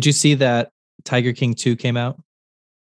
[0.00, 0.70] Did you see that
[1.04, 2.18] Tiger King 2 came out?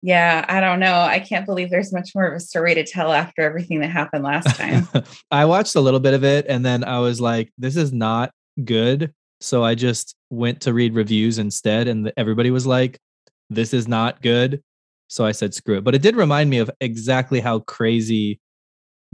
[0.04, 1.02] Yeah, I don't know.
[1.02, 4.24] I can't believe there's much more of a story to tell after everything that happened
[4.24, 4.88] last time.
[5.32, 8.32] I watched a little bit of it and then I was like, this is not
[8.64, 9.16] good.
[9.40, 13.00] So I just went to read reviews instead, and everybody was like,
[13.50, 14.62] this is not good.
[15.08, 15.84] So I said, screw it.
[15.84, 18.40] But it did remind me of exactly how crazy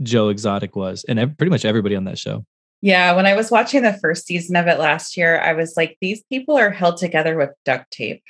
[0.02, 2.44] Joe Exotic was and pretty much everybody on that show.
[2.80, 5.96] Yeah, when I was watching the first season of it last year, I was like,
[6.00, 8.22] these people are held together with duct tape.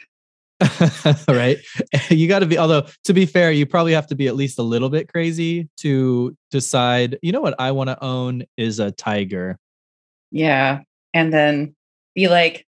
[1.29, 1.59] right?
[2.11, 4.59] You got to be, although to be fair, you probably have to be at least
[4.59, 8.91] a little bit crazy to decide, you know what I want to own is a
[8.91, 9.59] tiger.
[10.31, 10.81] Yeah.
[11.13, 11.75] And then
[12.15, 12.67] be like,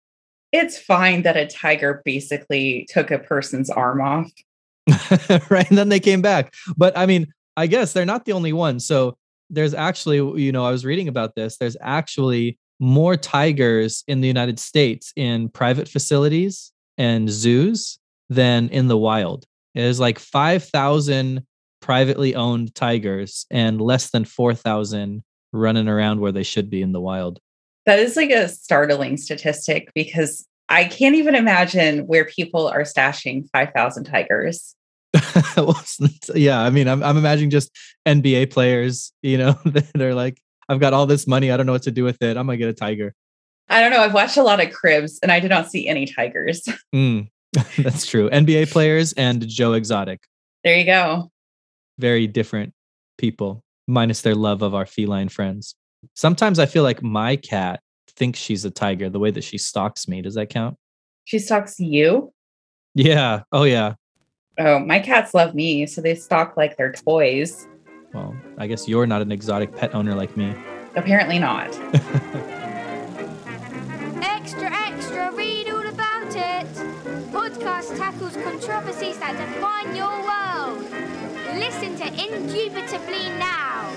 [0.52, 4.30] it's fine that a tiger basically took a person's arm off.
[5.50, 5.68] right.
[5.68, 6.54] And then they came back.
[6.76, 8.78] But I mean, I guess they're not the only one.
[8.78, 9.16] So
[9.54, 11.56] there's actually, you know, I was reading about this.
[11.56, 17.98] There's actually more tigers in the United States in private facilities and zoos
[18.28, 19.44] than in the wild.
[19.74, 21.44] There's like 5,000
[21.80, 27.00] privately owned tigers and less than 4,000 running around where they should be in the
[27.00, 27.38] wild.
[27.86, 33.48] That is like a startling statistic because I can't even imagine where people are stashing
[33.52, 34.74] 5,000 tigers.
[36.34, 37.70] yeah, I mean, I'm, I'm imagining just
[38.06, 39.58] NBA players, you know,
[39.94, 41.50] they're like, I've got all this money.
[41.50, 42.36] I don't know what to do with it.
[42.36, 43.14] I'm going to get a tiger.
[43.68, 44.00] I don't know.
[44.00, 46.66] I've watched a lot of cribs and I did not see any tigers.
[46.94, 47.28] Mm,
[47.78, 48.30] that's true.
[48.30, 50.20] NBA players and Joe Exotic.
[50.62, 51.30] There you go.
[51.98, 52.72] Very different
[53.18, 55.74] people, minus their love of our feline friends.
[56.14, 57.80] Sometimes I feel like my cat
[58.16, 60.22] thinks she's a tiger the way that she stalks me.
[60.22, 60.76] Does that count?
[61.24, 62.32] She stalks you?
[62.94, 63.42] Yeah.
[63.50, 63.94] Oh, yeah.
[64.58, 67.66] Oh, my cats love me, so they stalk like their toys.
[68.12, 70.54] Well, I guess you're not an exotic pet owner like me.
[70.94, 71.66] Apparently not.
[74.22, 76.66] extra, extra, read all about it.
[77.32, 80.84] Podcast tackles controversies that define your world.
[81.58, 83.90] Listen to Indubitably now.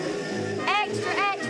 [0.66, 1.47] Extra, extra,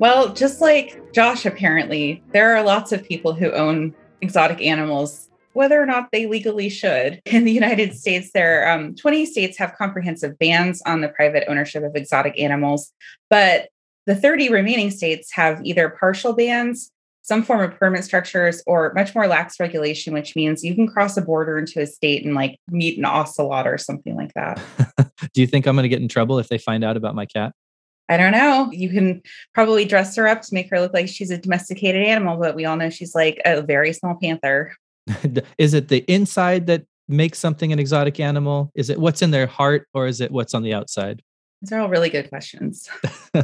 [0.00, 5.80] Well, just like Josh, apparently, there are lots of people who own exotic animals, whether
[5.80, 7.20] or not they legally should.
[7.26, 11.44] In the United States, there are um, 20 states have comprehensive bans on the private
[11.48, 12.94] ownership of exotic animals,
[13.28, 13.68] but
[14.06, 16.90] the 30 remaining states have either partial bans,
[17.20, 21.18] some form of permit structures, or much more lax regulation, which means you can cross
[21.18, 24.58] a border into a state and like meet an ocelot or something like that.
[25.34, 27.26] Do you think I'm going to get in trouble if they find out about my
[27.26, 27.52] cat?
[28.10, 28.68] I don't know.
[28.72, 29.22] You can
[29.54, 32.64] probably dress her up to make her look like she's a domesticated animal, but we
[32.64, 34.74] all know she's like a very small panther.
[35.58, 38.72] is it the inside that makes something an exotic animal?
[38.74, 41.22] Is it what's in their heart or is it what's on the outside?
[41.62, 42.88] These are all really good questions.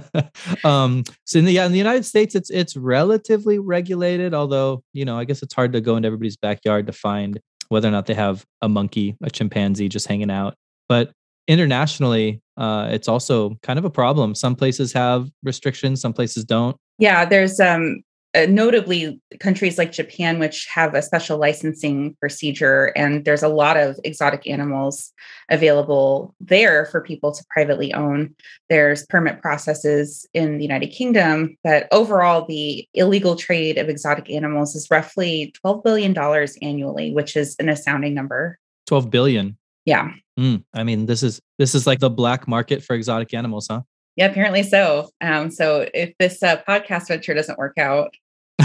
[0.64, 5.04] um, so in the yeah, in the United States, it's it's relatively regulated, although you
[5.04, 8.06] know I guess it's hard to go into everybody's backyard to find whether or not
[8.06, 10.54] they have a monkey, a chimpanzee just hanging out.
[10.88, 11.12] But
[11.48, 14.34] internationally, uh, it's also kind of a problem.
[14.34, 16.76] Some places have restrictions, some places don't.
[16.98, 18.02] Yeah, there's um,
[18.36, 23.76] uh, notably countries like Japan, which have a special licensing procedure, and there's a lot
[23.76, 25.12] of exotic animals
[25.50, 28.34] available there for people to privately own.
[28.68, 34.74] There's permit processes in the United Kingdom, but overall, the illegal trade of exotic animals
[34.74, 36.18] is roughly $12 billion
[36.62, 38.58] annually, which is an astounding number.
[38.86, 39.56] 12 billion.
[39.86, 40.10] Yeah.
[40.38, 43.82] Mm, I mean, this is this is like the black market for exotic animals, huh?
[44.16, 45.10] Yeah, apparently so.
[45.20, 48.14] Um, so if this uh, podcast venture doesn't work out,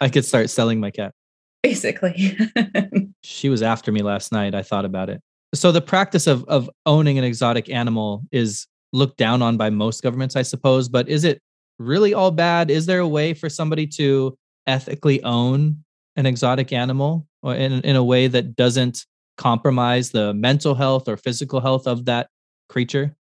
[0.00, 1.12] I could start selling my cat.
[1.62, 2.38] Basically,
[3.22, 4.54] she was after me last night.
[4.54, 5.20] I thought about it.
[5.54, 10.02] So the practice of of owning an exotic animal is looked down on by most
[10.02, 10.88] governments, I suppose.
[10.88, 11.40] But is it
[11.78, 12.70] really all bad?
[12.70, 14.36] Is there a way for somebody to
[14.66, 15.84] ethically own
[16.16, 19.06] an exotic animal or in, in a way that doesn't
[19.36, 22.28] compromise the mental health or physical health of that
[22.68, 23.16] creature?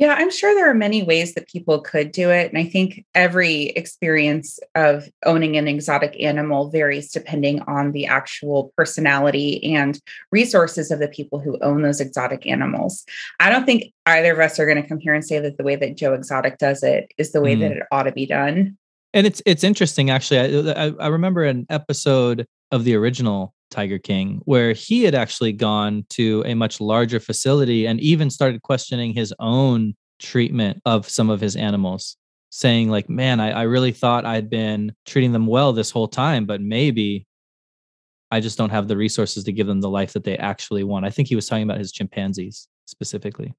[0.00, 2.48] Yeah, I'm sure there are many ways that people could do it.
[2.48, 8.72] And I think every experience of owning an exotic animal varies depending on the actual
[8.78, 10.00] personality and
[10.32, 13.04] resources of the people who own those exotic animals.
[13.40, 15.64] I don't think either of us are going to come here and say that the
[15.64, 17.60] way that Joe Exotic does it is the way mm.
[17.60, 18.78] that it ought to be done.
[19.12, 20.72] And it's it's interesting actually.
[20.72, 26.04] I, I remember an episode of the original Tiger King, where he had actually gone
[26.10, 31.40] to a much larger facility and even started questioning his own treatment of some of
[31.40, 32.16] his animals,
[32.50, 36.46] saying, like, man, I, I really thought I'd been treating them well this whole time,
[36.46, 37.26] but maybe
[38.30, 41.04] I just don't have the resources to give them the life that they actually want.
[41.04, 43.54] I think he was talking about his chimpanzees specifically.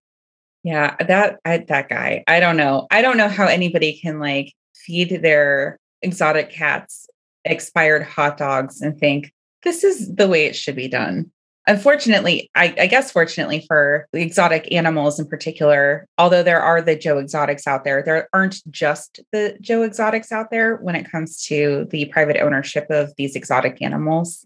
[0.64, 2.24] Yeah, that I, that guy.
[2.28, 2.88] I don't know.
[2.92, 7.08] I don't know how anybody can like feed their exotic cats
[7.46, 11.32] expired hot dogs and think this is the way it should be done.
[11.68, 16.96] Unfortunately, I, I, guess fortunately for the exotic animals in particular, although there are the
[16.96, 21.44] Joe Exotics out there, there aren't just the Joe Exotics out there when it comes
[21.46, 24.44] to the private ownership of these exotic animals.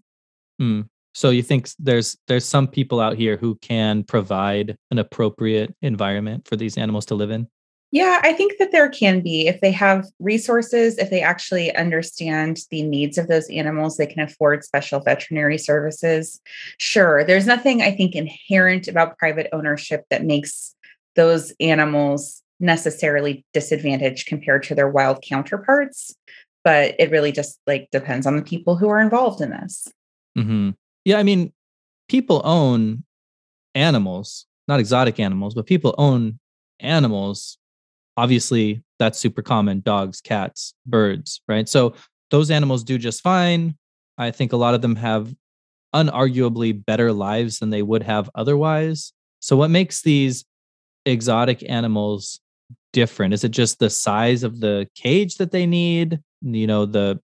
[0.60, 0.88] Mm.
[1.14, 6.46] So you think there's there's some people out here who can provide an appropriate environment
[6.46, 7.48] for these animals to live in?
[7.92, 12.58] Yeah, I think that there can be if they have resources, if they actually understand
[12.70, 16.40] the needs of those animals, they can afford special veterinary services.
[16.78, 20.74] Sure, there's nothing I think inherent about private ownership that makes
[21.14, 26.14] those animals necessarily disadvantaged compared to their wild counterparts,
[26.64, 29.88] but it really just like depends on the people who are involved in this.
[30.36, 30.70] Mm-hmm.
[31.04, 31.52] Yeah, I mean,
[32.08, 33.04] people own
[33.74, 36.38] animals, not exotic animals, but people own
[36.80, 37.58] animals
[38.16, 41.68] obviously that's super common dogs cats birds right?
[41.68, 41.94] So
[42.30, 43.76] those animals do just fine.
[44.18, 45.34] I think a lot of them have
[45.94, 49.12] unarguably better lives than they would have otherwise.
[49.40, 50.44] So what makes these
[51.04, 52.40] exotic animals
[52.92, 53.34] different?
[53.34, 56.20] Is it just the size of the cage that they need?
[56.42, 57.20] You know the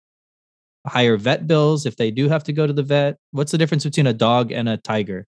[0.87, 3.17] higher vet bills if they do have to go to the vet?
[3.31, 5.27] What's the difference between a dog and a tiger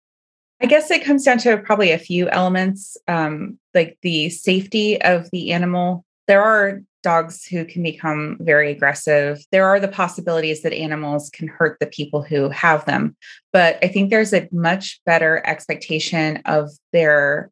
[0.61, 5.31] I guess it comes down to probably a few elements, um, like the safety of
[5.31, 6.05] the animal.
[6.27, 9.45] There are dogs who can become very aggressive.
[9.53, 13.15] There are the possibilities that animals can hurt the people who have them.
[13.53, 17.51] But I think there's a much better expectation of their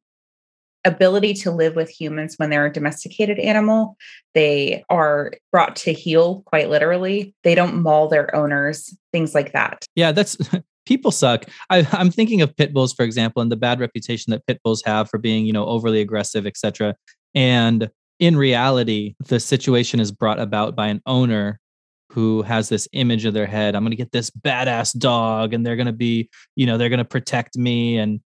[0.85, 3.97] ability to live with humans when they're a domesticated animal.
[4.35, 7.35] They are brought to heel quite literally.
[7.45, 9.85] They don't maul their owners, things like that.
[9.95, 10.37] Yeah, that's
[10.87, 11.47] people suck.
[11.71, 14.83] I, am thinking of pit bulls, for example, and the bad reputation that pit bulls
[14.85, 16.95] have for being, you know, overly aggressive, etc.
[17.35, 21.59] And in reality, the situation is brought about by an owner
[22.11, 23.75] who has this image of their head.
[23.75, 26.91] I'm going to get this badass dog, and they're going to be, you know, they're
[26.91, 28.21] going to protect me, and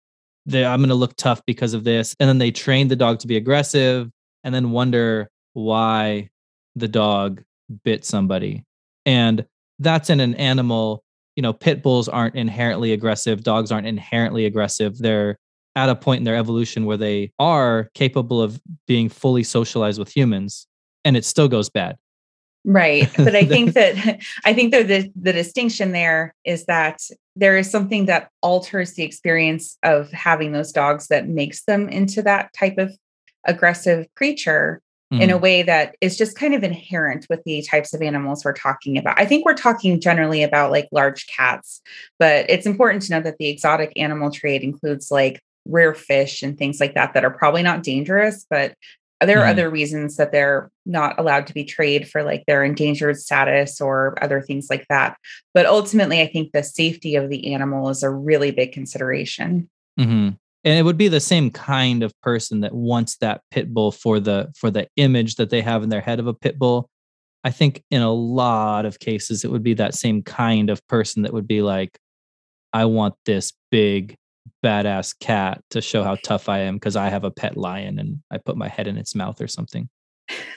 [0.47, 2.15] I'm going to look tough because of this.
[2.19, 4.09] And then they train the dog to be aggressive,
[4.43, 6.29] and then wonder why
[6.75, 7.43] the dog
[7.83, 8.65] bit somebody.
[9.05, 9.45] And
[9.79, 11.04] that's in an animal
[11.35, 14.97] you know pit bulls aren't inherently aggressive dogs aren't inherently aggressive.
[14.97, 15.37] They're
[15.75, 20.15] at a point in their evolution where they are capable of being fully socialized with
[20.15, 20.67] humans
[21.03, 21.97] and it still goes bad.
[22.63, 23.11] Right.
[23.17, 26.99] But i think that i think that the, the distinction there is that
[27.35, 32.21] there is something that alters the experience of having those dogs that makes them into
[32.23, 32.97] that type of
[33.45, 34.81] aggressive creature
[35.13, 35.21] mm.
[35.21, 35.43] in a mm-hmm.
[35.43, 39.19] way that is just kind of inherent with the types of animals we're talking about.
[39.19, 41.81] I think we're talking generally about like large cats,
[42.19, 46.57] but it's important to know that the exotic animal trade includes like rare fish and
[46.57, 48.75] things like that that are probably not dangerous, but
[49.21, 49.51] there are mm.
[49.51, 54.21] other reasons that they're not allowed to be traded for like their endangered status or
[54.21, 55.17] other things like that.
[55.53, 59.69] But ultimately, I think the safety of the animal is a really big consideration.
[59.99, 63.91] Mm-hmm and it would be the same kind of person that wants that pit bull
[63.91, 66.89] for the for the image that they have in their head of a pit bull.
[67.43, 71.21] I think in a lot of cases it would be that same kind of person
[71.21, 71.99] that would be like
[72.73, 74.15] i want this big
[74.63, 78.19] badass cat to show how tough i am because i have a pet lion and
[78.31, 79.87] i put my head in its mouth or something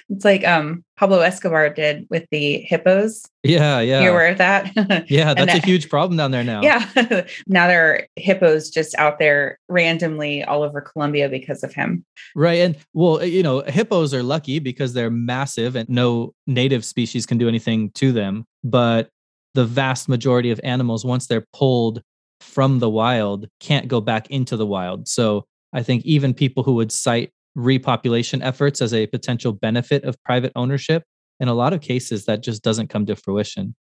[0.08, 3.24] it's like um Pablo Escobar did with the hippos.
[3.42, 4.02] Yeah, yeah.
[4.02, 5.06] You're aware of that?
[5.10, 6.60] yeah, that's a huge problem down there now.
[6.62, 6.88] Yeah.
[7.46, 12.04] now there are hippos just out there randomly all over Colombia because of him.
[12.34, 12.60] Right.
[12.60, 17.38] And well, you know, hippos are lucky because they're massive and no native species can
[17.38, 18.44] do anything to them.
[18.64, 19.10] But
[19.54, 22.02] the vast majority of animals, once they're pulled
[22.40, 25.08] from the wild, can't go back into the wild.
[25.08, 30.22] So I think even people who would cite repopulation efforts as a potential benefit of
[30.22, 31.02] private ownership.
[31.40, 33.74] In a lot of cases, that just doesn't come to fruition.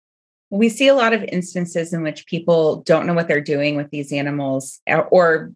[0.49, 3.89] We see a lot of instances in which people don't know what they're doing with
[3.91, 4.79] these animals
[5.11, 5.51] or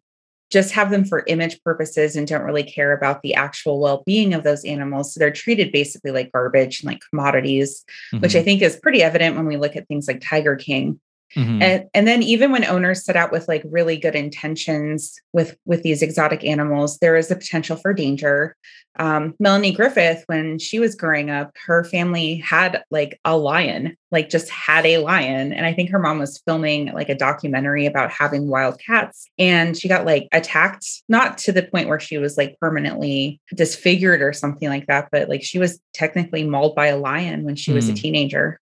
[0.51, 4.43] just have them for image purposes and don't really care about the actual well-being of
[4.43, 8.21] those animals so they're treated basically like garbage and like commodities mm-hmm.
[8.21, 8.45] which i mm-hmm.
[8.45, 10.99] think is pretty evident when we look at things like tiger king
[11.35, 11.61] Mm-hmm.
[11.61, 15.83] And, and then even when owners set out with like really good intentions with with
[15.83, 18.55] these exotic animals, there is a potential for danger.
[18.99, 24.29] Um, Melanie Griffith, when she was growing up, her family had like a lion, like
[24.29, 25.53] just had a lion.
[25.53, 29.29] And I think her mom was filming like a documentary about having wild cats.
[29.39, 34.21] And she got like attacked, not to the point where she was like permanently disfigured
[34.21, 37.71] or something like that, but like she was technically mauled by a lion when she
[37.71, 37.75] mm.
[37.75, 38.01] was a mm.
[38.01, 38.59] teenager.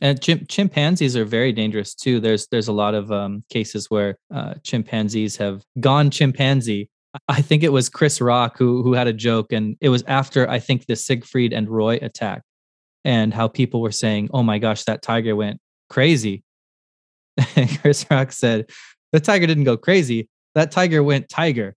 [0.00, 2.20] And chim- chimpanzees are very dangerous too.
[2.20, 6.88] There's there's a lot of um, cases where uh, chimpanzees have gone chimpanzee
[7.28, 10.48] I think it was Chris Rock who who had a joke, and it was after
[10.48, 12.42] I think the Siegfried and Roy attack,
[13.04, 16.42] and how people were saying, "Oh my gosh, that tiger went crazy."
[17.56, 18.70] And Chris Rock said,
[19.12, 20.28] "The tiger didn't go crazy.
[20.54, 21.74] That tiger went tiger."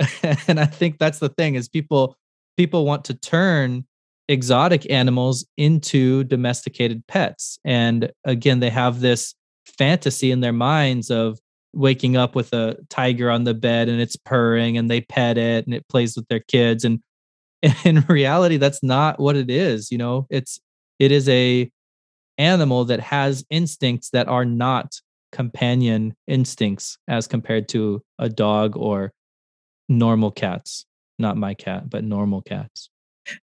[0.48, 2.16] and I think that's the thing is people
[2.56, 3.86] people want to turn
[4.28, 9.34] exotic animals into domesticated pets, and again, they have this
[9.66, 11.38] fantasy in their minds of
[11.72, 15.66] waking up with a tiger on the bed and it's purring and they pet it
[15.66, 16.84] and it plays with their kids.
[16.84, 17.00] And
[17.84, 20.26] in reality that's not what it is you know?
[20.30, 20.60] It's
[20.98, 21.70] it is a
[22.38, 25.00] animal that has instincts that are not
[25.32, 29.12] companion instincts as compared to a dog or
[29.88, 30.86] normal cats.
[31.18, 32.90] Not my cat but normal cats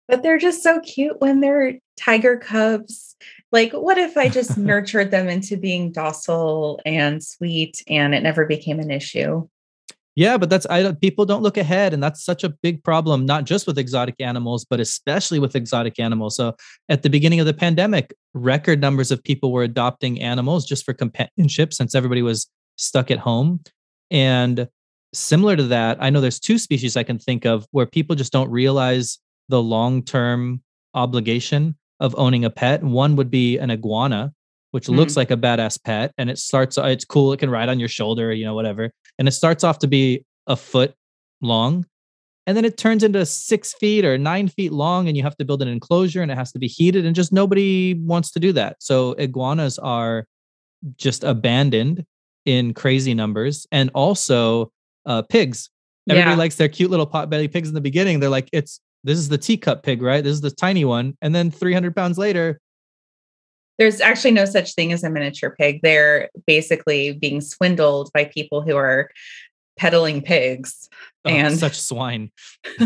[0.07, 3.15] but they're just so cute when they're tiger cubs.
[3.51, 8.45] Like, what if I just nurtured them into being docile and sweet and it never
[8.45, 9.47] became an issue?
[10.15, 13.43] Yeah, but that's I people don't look ahead, and that's such a big problem, not
[13.43, 16.37] just with exotic animals, but especially with exotic animals.
[16.37, 16.55] So
[16.87, 20.93] at the beginning of the pandemic, record numbers of people were adopting animals just for
[20.93, 23.59] companionship since everybody was stuck at home.
[24.09, 24.69] And
[25.13, 28.31] similar to that, I know there's two species I can think of where people just
[28.31, 30.61] don't realize the long term
[30.93, 32.83] obligation of owning a pet.
[32.83, 34.33] One would be an iguana,
[34.71, 34.95] which mm-hmm.
[34.95, 36.77] looks like a badass pet, and it starts.
[36.77, 37.33] It's cool.
[37.33, 38.91] It can ride on your shoulder, you know, whatever.
[39.17, 40.93] And it starts off to be a foot
[41.41, 41.85] long,
[42.47, 45.45] and then it turns into six feet or nine feet long, and you have to
[45.45, 48.51] build an enclosure, and it has to be heated, and just nobody wants to do
[48.53, 48.77] that.
[48.79, 50.27] So iguanas are
[50.97, 52.05] just abandoned
[52.45, 54.71] in crazy numbers, and also
[55.05, 55.69] uh, pigs.
[56.07, 56.37] Everybody yeah.
[56.37, 58.19] likes their cute little pot belly pigs in the beginning.
[58.19, 60.23] They're like, it's this is the teacup pig, right?
[60.23, 61.15] This is the tiny one.
[61.21, 62.59] And then 300 pounds later,
[63.77, 65.81] there's actually no such thing as a miniature pig.
[65.83, 69.11] They're basically being swindled by people who are
[69.77, 70.89] peddling pigs.
[71.23, 72.31] Oh, and such swine.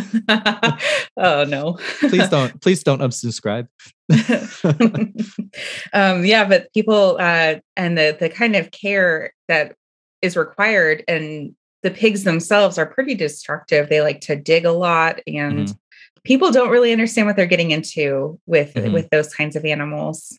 [1.18, 1.78] oh no.
[2.00, 3.68] please don't please don't unsubscribe.
[5.94, 9.76] um, yeah, but people uh, and the the kind of care that
[10.22, 13.88] is required and the pigs themselves are pretty destructive.
[13.88, 15.78] They like to dig a lot and mm-hmm
[16.24, 18.92] people don't really understand what they're getting into with mm-hmm.
[18.92, 20.38] with those kinds of animals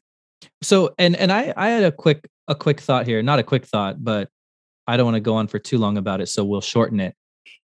[0.63, 3.65] so and and i i had a quick a quick thought here not a quick
[3.65, 4.29] thought but
[4.87, 7.15] i don't want to go on for too long about it so we'll shorten it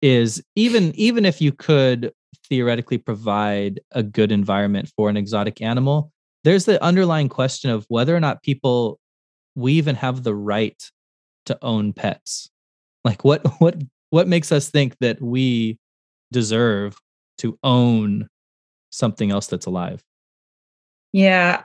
[0.02, 2.12] is even even if you could
[2.48, 6.12] theoretically provide a good environment for an exotic animal
[6.44, 9.00] there's the underlying question of whether or not people
[9.54, 10.90] we even have the right
[11.46, 12.50] to own pets
[13.04, 13.76] like what what
[14.10, 15.78] what makes us think that we
[16.32, 16.96] deserve
[17.38, 18.28] to own
[18.90, 20.02] something else that's alive.
[21.12, 21.62] Yeah.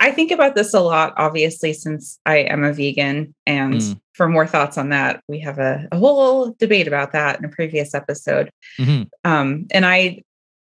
[0.00, 3.34] I think about this a lot, obviously, since I am a vegan.
[3.46, 4.00] And mm.
[4.12, 7.48] for more thoughts on that, we have a, a, whole debate about that in a
[7.48, 8.50] previous episode.
[8.78, 9.04] Mm-hmm.
[9.24, 10.22] Um, and I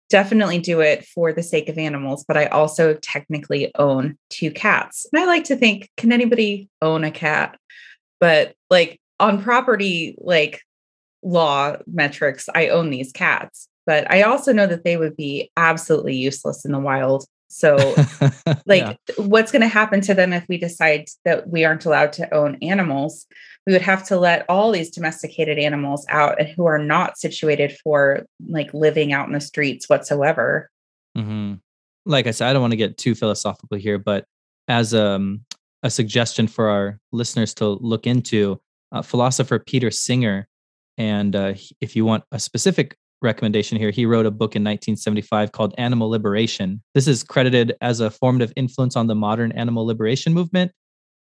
[0.09, 5.07] definitely do it for the sake of animals, but I also technically own two cats.
[5.11, 7.57] And I like to think, can anybody own a cat?
[8.19, 10.61] But like on property, like
[11.23, 16.15] law metrics, I own these cats but I also know that they would be absolutely
[16.15, 17.25] useless in the wild.
[17.49, 17.75] So,
[18.65, 18.95] like, yeah.
[19.17, 22.57] what's going to happen to them if we decide that we aren't allowed to own
[22.61, 23.25] animals?
[23.67, 27.77] We would have to let all these domesticated animals out and who are not situated
[27.83, 30.69] for like living out in the streets whatsoever.
[31.17, 31.55] Mm-hmm.
[32.05, 34.25] Like I said, I don't want to get too philosophical here, but
[34.67, 35.45] as um,
[35.83, 38.59] a suggestion for our listeners to look into,
[38.91, 40.47] uh, philosopher Peter Singer
[40.97, 43.91] and uh, if you want a specific recommendation here.
[43.91, 46.81] He wrote a book in 1975 called Animal Liberation.
[46.93, 50.71] This is credited as a formative influence on the modern animal liberation movement.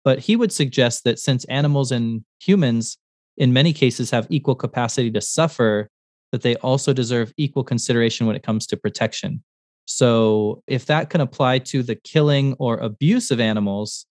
[0.03, 2.97] But he would suggest that since animals and humans,
[3.37, 5.89] in many cases, have equal capacity to suffer,
[6.31, 9.43] that they also deserve equal consideration when it comes to protection.
[9.85, 14.05] So, if that can apply to the killing or abuse of animals,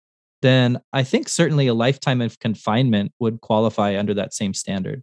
[0.42, 5.02] then I think certainly a lifetime of confinement would qualify under that same standard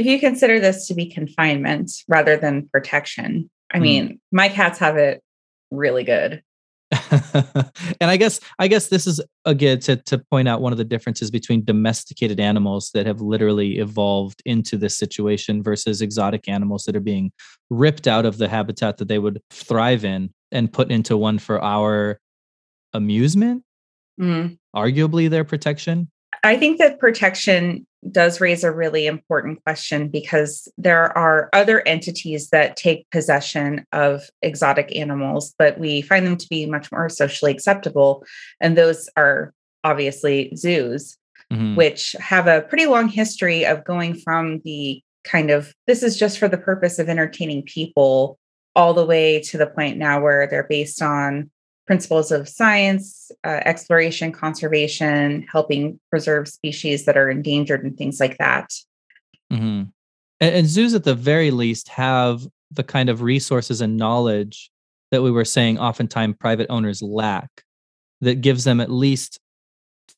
[0.00, 3.82] if you consider this to be confinement rather than protection, I mm.
[3.82, 5.22] mean, my cats have it
[5.70, 6.42] really good.
[8.00, 10.84] and I guess I guess this is again to to point out one of the
[10.84, 16.96] differences between domesticated animals that have literally evolved into this situation versus exotic animals that
[16.96, 17.30] are being
[17.68, 21.62] ripped out of the habitat that they would thrive in and put into one for
[21.62, 22.18] our
[22.92, 23.62] amusement,
[24.20, 24.58] mm.
[24.74, 26.10] arguably their protection.
[26.42, 32.48] I think that protection does raise a really important question because there are other entities
[32.50, 37.52] that take possession of exotic animals, but we find them to be much more socially
[37.52, 38.24] acceptable.
[38.60, 39.52] And those are
[39.84, 41.18] obviously zoos,
[41.52, 41.76] mm-hmm.
[41.76, 46.38] which have a pretty long history of going from the kind of this is just
[46.38, 48.38] for the purpose of entertaining people
[48.74, 51.50] all the way to the point now where they're based on
[51.90, 58.38] principles of science, uh, exploration, conservation, helping preserve species that are endangered and things like
[58.38, 58.70] that.
[59.52, 59.90] Mm-hmm.
[60.38, 64.70] And, and zoos, at the very least, have the kind of resources and knowledge
[65.10, 67.64] that we were saying oftentimes private owners lack
[68.20, 69.40] that gives them at least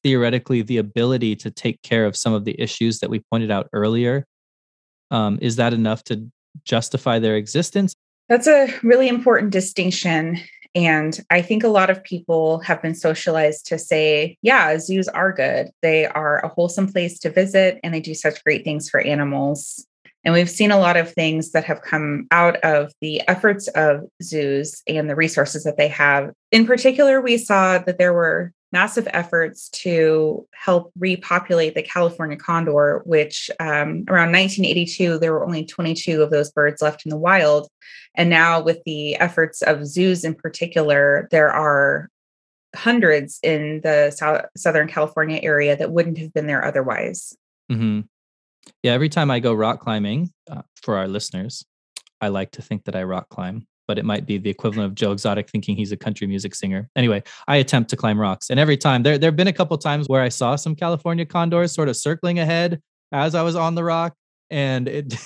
[0.03, 3.71] theoretically the ability to take care of some of the issues that we pointed out
[3.73, 4.27] earlier
[5.11, 6.31] um, is that enough to
[6.67, 7.95] justify their existence
[8.29, 10.39] that's a really important distinction.
[10.75, 15.33] And I think a lot of people have been socialized to say, yeah, zoos are
[15.33, 15.71] good.
[15.83, 19.87] They are a wholesome place to visit and they do such great things for animals.
[20.25, 24.03] And we've seen a lot of things that have come out of the efforts of
[24.23, 26.31] zoos and the resources that they have.
[26.53, 33.03] In particular, we saw that there were massive efforts to help repopulate the California condor,
[33.05, 37.69] which um, around 1982, there were only 22 of those birds left in the wild.
[38.15, 42.09] And now, with the efforts of zoos in particular, there are
[42.75, 47.37] hundreds in the South, Southern California area that wouldn't have been there otherwise.
[47.71, 48.01] Mm-hmm.
[48.83, 51.65] Yeah, every time I go rock climbing, uh, for our listeners,
[52.21, 54.95] I like to think that I rock climb, but it might be the equivalent of
[54.95, 56.89] Joe Exotic thinking he's a country music singer.
[56.97, 59.77] Anyway, I attempt to climb rocks, and every time there there have been a couple
[59.79, 62.81] times where I saw some California condors sort of circling ahead
[63.13, 64.15] as I was on the rock,
[64.51, 65.15] and it.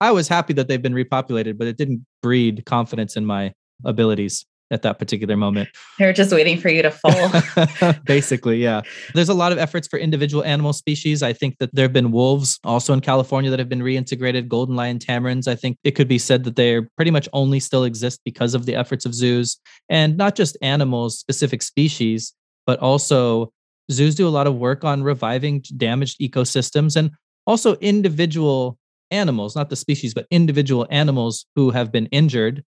[0.00, 3.52] I was happy that they've been repopulated, but it didn't breed confidence in my
[3.84, 5.68] abilities at that particular moment.
[5.98, 7.94] They're just waiting for you to fall.
[8.04, 8.82] Basically, yeah.
[9.14, 11.22] There's a lot of efforts for individual animal species.
[11.22, 14.76] I think that there have been wolves also in California that have been reintegrated, golden
[14.76, 15.48] lion tamarins.
[15.48, 18.66] I think it could be said that they pretty much only still exist because of
[18.66, 19.58] the efforts of zoos
[19.88, 22.32] and not just animals, specific species,
[22.66, 23.52] but also
[23.90, 27.10] zoos do a lot of work on reviving damaged ecosystems and
[27.46, 28.78] also individual
[29.10, 32.62] animals, not the species, but individual animals who have been injured.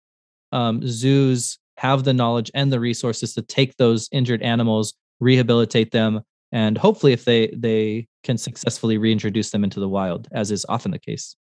[0.50, 6.22] Um, zoos have the knowledge and the resources to take those injured animals, rehabilitate them,
[6.52, 10.90] and hopefully, if they they can successfully reintroduce them into the wild, as is often
[10.90, 11.34] the case.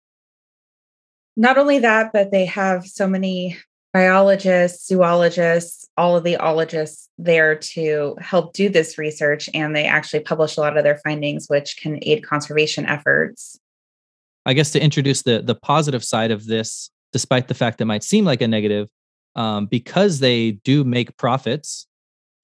[1.36, 3.58] Not only that, but they have so many
[3.94, 9.50] biologists, zoologists, all of the ologists there to help do this research.
[9.54, 13.60] And they actually publish a lot of their findings, which can aid conservation efforts.
[14.46, 18.04] I guess to introduce the the positive side of this, despite the fact that might
[18.04, 18.88] seem like a negative,
[19.36, 21.88] um, because they do make profits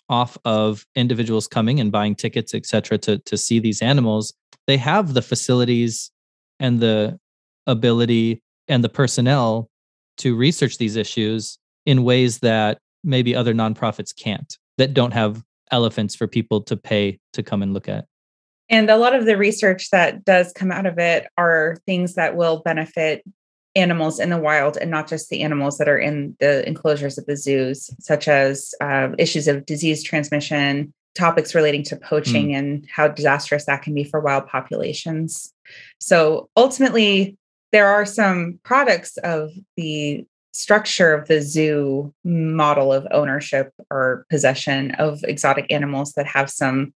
[0.09, 4.33] off of individuals coming and buying tickets, et cetera, to to see these animals.
[4.67, 6.11] They have the facilities
[6.59, 7.19] and the
[7.65, 9.69] ability and the personnel
[10.17, 16.15] to research these issues in ways that maybe other nonprofits can't that don't have elephants
[16.15, 18.05] for people to pay to come and look at
[18.69, 22.35] and a lot of the research that does come out of it are things that
[22.35, 23.23] will benefit
[23.77, 27.25] animals in the wild and not just the animals that are in the enclosures of
[27.25, 32.57] the zoos, such as uh, issues of disease transmission, topics relating to poaching mm.
[32.57, 35.53] and how disastrous that can be for wild populations.
[35.99, 37.37] So ultimately,
[37.71, 44.91] there are some products of the structure of the zoo model of ownership or possession
[44.95, 46.93] of exotic animals that have some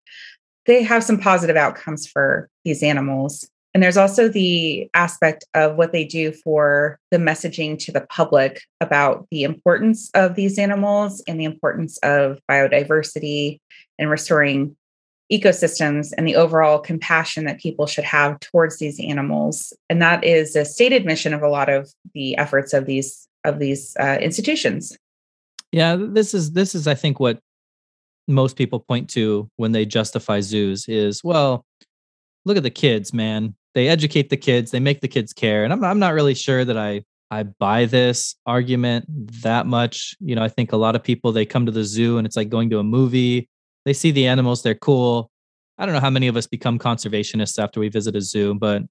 [0.65, 3.49] they have some positive outcomes for these animals.
[3.73, 8.61] And there's also the aspect of what they do for the messaging to the public
[8.81, 13.59] about the importance of these animals and the importance of biodiversity
[13.97, 14.75] and restoring
[15.31, 19.71] ecosystems and the overall compassion that people should have towards these animals.
[19.89, 23.57] And that is a stated mission of a lot of the efforts of these of
[23.59, 24.95] these uh, institutions.
[25.71, 27.39] Yeah, this is this is I think what
[28.27, 31.65] most people point to when they justify zoos is, well,
[32.45, 33.55] look at the kids, man.
[33.73, 35.63] They educate the kids, they make the kids care.
[35.63, 39.05] And I'm, I'm not really sure that I I buy this argument
[39.41, 40.15] that much.
[40.19, 42.35] You know, I think a lot of people they come to the zoo and it's
[42.35, 43.47] like going to a movie.
[43.85, 45.31] They see the animals, they're cool.
[45.77, 48.83] I don't know how many of us become conservationists after we visit a zoo, but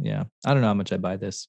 [0.00, 1.48] yeah, I don't know how much I buy this.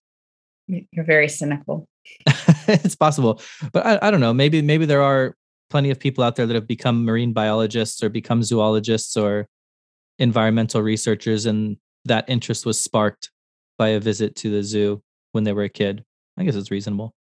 [0.68, 1.88] You're very cynical.
[2.68, 3.42] it's possible,
[3.72, 4.34] but I, I don't know.
[4.34, 5.36] Maybe maybe there are
[5.70, 9.48] plenty of people out there that have become marine biologists or become zoologists or
[10.20, 13.32] environmental researchers and that interest was sparked
[13.78, 16.04] by a visit to the zoo when they were a kid
[16.38, 17.14] i guess it's reasonable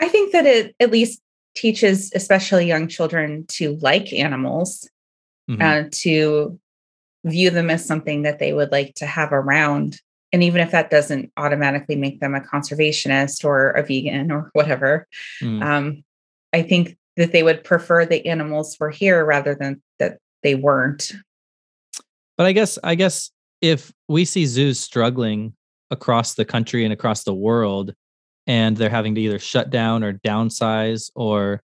[0.00, 1.20] i think that it at least
[1.54, 4.88] teaches especially young children to like animals
[5.48, 5.62] mm-hmm.
[5.62, 6.58] uh, to
[7.24, 10.00] view them as something that they would like to have around
[10.32, 15.06] and even if that doesn't automatically make them a conservationist or a vegan or whatever
[15.42, 15.62] mm.
[15.62, 16.04] um,
[16.52, 21.12] i think that they would prefer the animals were here rather than that they weren't.
[22.36, 25.54] But I guess I guess if we see zoos struggling
[25.90, 27.94] across the country and across the world
[28.46, 31.62] and they're having to either shut down or downsize or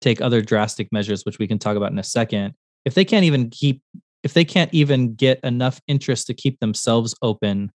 [0.00, 3.24] take other drastic measures which we can talk about in a second if they can't
[3.24, 3.80] even keep
[4.22, 7.70] if they can't even get enough interest to keep themselves open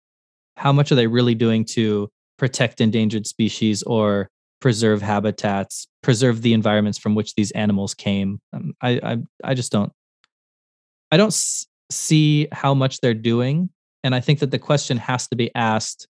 [0.55, 4.29] how much are they really doing to protect endangered species or
[4.61, 8.39] preserve habitats preserve the environments from which these animals came?
[8.53, 9.91] Um, I, I i just don't
[11.11, 11.33] i don't
[11.93, 13.69] see how much they're doing
[14.03, 16.07] and i think that the question has to be asked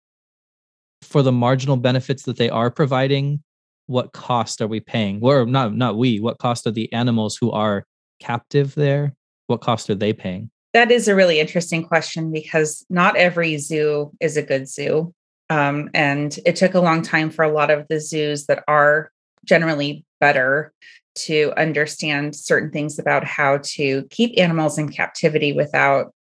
[1.03, 3.43] for the marginal benefits that they are providing
[3.87, 5.19] what cost are we paying?
[5.21, 7.85] Or not not we what cost are the animals who are
[8.19, 9.13] captive there?
[9.47, 10.49] What cost are they paying?
[10.73, 15.13] That is a really interesting question because not every zoo is a good zoo.
[15.49, 19.11] Um, and it took a long time for a lot of the zoos that are
[19.45, 20.73] generally better
[21.15, 26.13] to understand certain things about how to keep animals in captivity without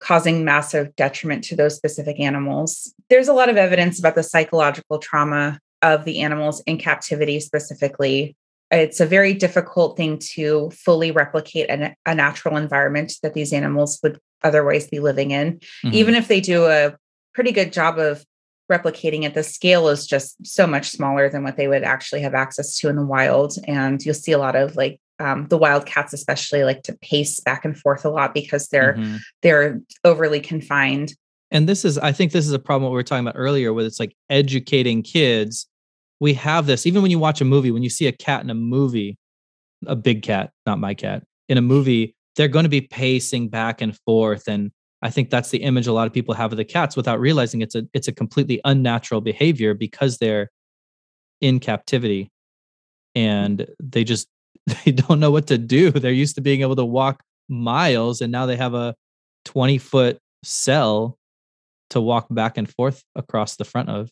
[0.00, 2.92] causing massive detriment to those specific animals.
[3.08, 8.36] There's a lot of evidence about the psychological trauma of the animals in captivity specifically.
[8.70, 13.98] It's a very difficult thing to fully replicate a, a natural environment that these animals
[14.02, 15.58] would otherwise be living in.
[15.84, 15.94] Mm-hmm.
[15.94, 16.96] Even if they do a
[17.32, 18.24] pretty good job of
[18.70, 22.34] replicating it, the scale is just so much smaller than what they would actually have
[22.34, 23.54] access to in the wild.
[23.66, 27.64] And you'll see a lot of like um, the wildcats especially like to pace back
[27.64, 29.16] and forth a lot because they're mm-hmm.
[29.42, 31.14] they're overly confined
[31.50, 33.86] and this is i think this is a problem we were talking about earlier where
[33.86, 35.66] it's like educating kids
[36.20, 38.50] we have this even when you watch a movie when you see a cat in
[38.50, 39.16] a movie
[39.86, 43.80] a big cat not my cat in a movie they're going to be pacing back
[43.80, 44.70] and forth and
[45.06, 47.62] i think that's the image a lot of people have of the cats without realizing
[47.62, 50.50] it's a it's a completely unnatural behavior because they're
[51.40, 52.30] in captivity
[53.14, 54.28] and they just
[54.84, 55.90] they don't know what to do.
[55.90, 58.94] They're used to being able to walk miles and now they have a
[59.44, 61.18] 20 foot cell
[61.90, 64.10] to walk back and forth across the front of.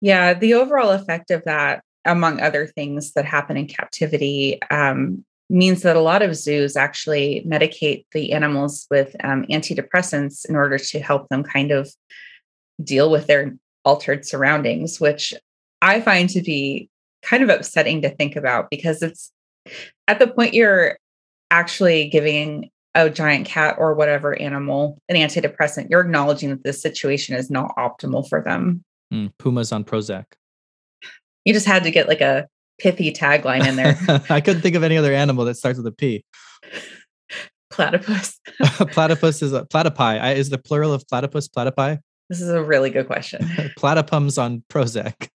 [0.00, 5.82] Yeah, the overall effect of that, among other things that happen in captivity, um, means
[5.82, 11.00] that a lot of zoos actually medicate the animals with um, antidepressants in order to
[11.00, 11.90] help them kind of
[12.82, 15.34] deal with their altered surroundings, which
[15.82, 16.88] I find to be
[17.22, 19.32] kind of upsetting to think about because it's
[20.08, 20.98] at the point you're
[21.50, 27.36] actually giving a giant cat or whatever animal an antidepressant, you're acknowledging that this situation
[27.36, 28.82] is not optimal for them.
[29.12, 30.24] Mm, Pumas on Prozac.
[31.44, 32.48] You just had to get like a
[32.80, 33.96] pithy tagline in there.
[34.30, 36.24] I couldn't think of any other animal that starts with a P.
[37.70, 38.40] Platypus.
[38.90, 40.20] platypus is a platypi.
[40.20, 42.00] I, is the plural of platypus platypi?
[42.28, 43.42] This is a really good question.
[43.78, 45.28] Platypums on Prozac.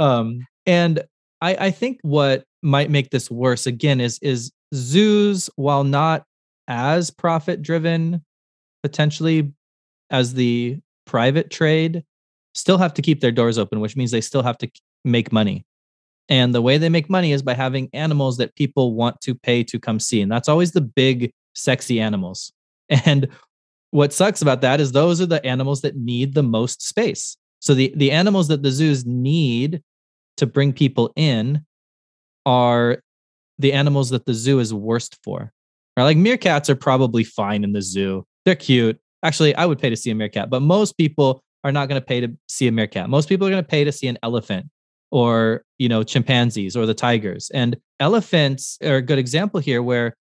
[0.00, 1.04] um, and
[1.40, 6.24] I, I think what might make this worse again is is zoos while not
[6.66, 8.24] as profit driven
[8.82, 9.52] potentially
[10.10, 12.02] as the private trade
[12.54, 14.68] still have to keep their doors open which means they still have to
[15.04, 15.64] make money
[16.28, 19.62] and the way they make money is by having animals that people want to pay
[19.62, 22.52] to come see and that's always the big sexy animals
[22.88, 23.28] and
[23.90, 27.74] what sucks about that is those are the animals that need the most space so
[27.74, 29.82] the the animals that the zoos need
[30.36, 31.64] to bring people in
[32.44, 33.02] are
[33.58, 35.52] the animals that the zoo is worst for.
[35.96, 36.04] Right?
[36.04, 38.24] Like meerkats are probably fine in the zoo.
[38.44, 38.98] They're cute.
[39.22, 42.06] Actually, I would pay to see a meerkat, but most people are not going to
[42.06, 43.08] pay to see a meerkat.
[43.08, 44.66] Most people are going to pay to see an elephant
[45.10, 47.50] or, you know, chimpanzees or the tigers.
[47.54, 50.16] And elephants are a good example here where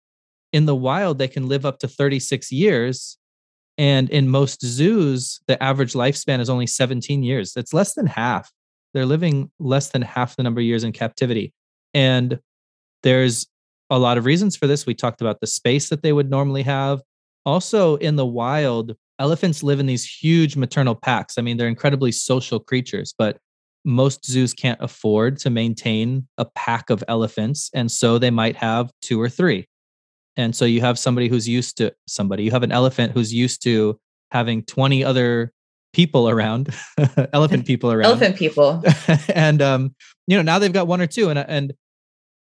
[0.52, 3.16] in the wild they can live up to 36 years
[3.78, 7.56] and in most zoos the average lifespan is only 17 years.
[7.56, 8.50] It's less than half.
[8.92, 11.54] They're living less than half the number of years in captivity.
[11.94, 12.38] And
[13.02, 13.46] there's
[13.90, 14.86] a lot of reasons for this.
[14.86, 17.00] We talked about the space that they would normally have.
[17.44, 21.38] Also, in the wild, elephants live in these huge maternal packs.
[21.38, 23.38] I mean, they're incredibly social creatures, but
[23.84, 27.70] most zoos can't afford to maintain a pack of elephants.
[27.74, 29.66] And so they might have two or three.
[30.36, 33.62] And so you have somebody who's used to somebody, you have an elephant who's used
[33.64, 33.98] to
[34.30, 35.52] having 20 other
[35.92, 36.74] people around,
[37.32, 38.06] elephant people around.
[38.06, 38.82] Elephant people.
[39.34, 39.94] and um,
[40.26, 41.28] you know, now they've got one or two.
[41.28, 41.74] And and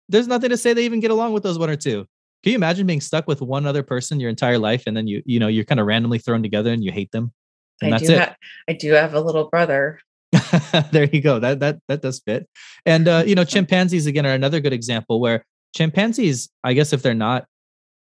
[0.07, 2.05] there's nothing to say they even get along with those one or two.
[2.43, 5.21] Can you imagine being stuck with one other person your entire life and then you
[5.25, 7.33] you know you're kind of randomly thrown together and you hate them?
[7.81, 8.19] And I that's it.
[8.19, 8.35] Ha-
[8.69, 9.99] I do have a little brother.
[10.91, 11.39] there you go.
[11.39, 12.47] That that that does fit.
[12.85, 17.01] And uh, you know, chimpanzees again are another good example where chimpanzees, I guess if
[17.01, 17.45] they're not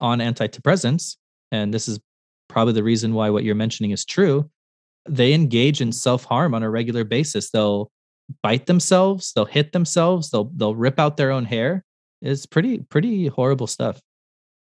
[0.00, 1.16] on antidepressants,
[1.52, 1.98] and this is
[2.48, 4.50] probably the reason why what you're mentioning is true,
[5.09, 7.50] they engage in self-harm on a regular basis.
[7.50, 7.90] They'll
[8.42, 11.85] bite themselves, they'll hit themselves, they'll they'll rip out their own hair
[12.22, 14.00] It's pretty pretty horrible stuff.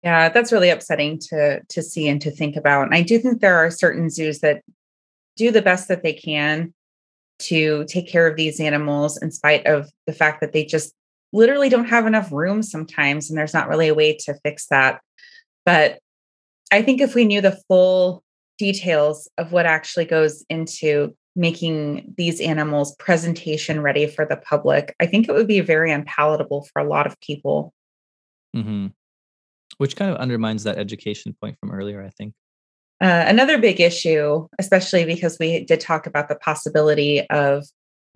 [0.04, 2.84] Yeah, that's really upsetting to to see and to think about.
[2.84, 4.62] And I do think there are certain zoos that
[5.36, 6.72] do the best that they can
[7.38, 10.92] to take care of these animals in spite of the fact that they just
[11.32, 15.00] literally don't have enough room sometimes and there's not really a way to fix that.
[15.64, 15.98] But
[16.72, 18.22] i think if we knew the full
[18.58, 25.06] details of what actually goes into making these animals presentation ready for the public i
[25.06, 27.72] think it would be very unpalatable for a lot of people.
[28.54, 28.88] Hmm
[29.76, 32.34] which kind of undermines that education point from earlier i think
[33.00, 37.64] uh, another big issue, especially because we did talk about the possibility of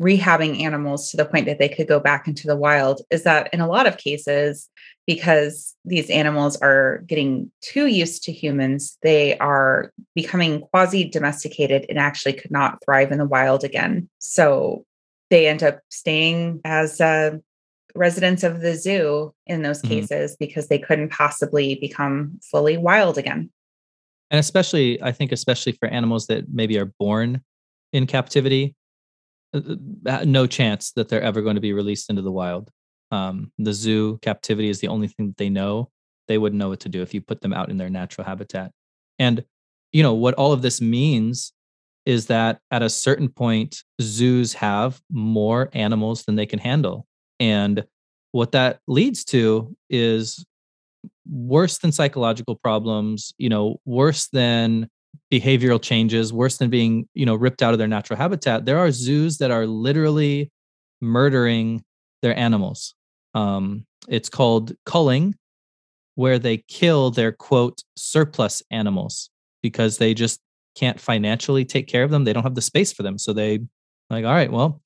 [0.01, 3.49] rehabbing animals to the point that they could go back into the wild, is that
[3.53, 4.69] in a lot of cases,
[5.07, 11.99] because these animals are getting too used to humans, they are becoming quasi domesticated and
[11.99, 14.09] actually could not thrive in the wild again.
[14.19, 14.85] So
[15.31, 17.39] they end up staying as uh,
[17.95, 19.95] residents of the zoo in those mm-hmm.
[19.95, 23.51] cases because they couldn't possibly become fully wild again
[24.33, 27.41] and especially i think especially for animals that maybe are born
[27.93, 28.75] in captivity
[29.55, 29.61] uh,
[30.07, 32.71] uh, no chance that they're ever going to be released into the wild.
[33.11, 35.91] Um, the zoo captivity is the only thing that they know.
[36.29, 38.73] They wouldn't know what to do if you put them out in their natural habitat.
[39.19, 39.45] And
[39.93, 41.53] you know what all of this means
[42.07, 47.07] is that at a certain point zoos have more animals than they can handle.
[47.39, 47.85] And
[48.33, 50.45] what that leads to is
[51.29, 54.89] worse than psychological problems, you know, worse than
[55.33, 58.65] behavioral changes, worse than being, you know, ripped out of their natural habitat.
[58.65, 60.51] There are zoos that are literally
[61.01, 61.85] murdering
[62.23, 62.95] their animals.
[63.35, 65.35] Um, it's called culling,
[66.15, 69.31] where they kill their quote surplus animals
[69.63, 70.41] because they just
[70.75, 72.25] can't financially take care of them.
[72.25, 73.19] They don't have the space for them.
[73.19, 73.61] So they
[74.11, 74.83] like, all right, well,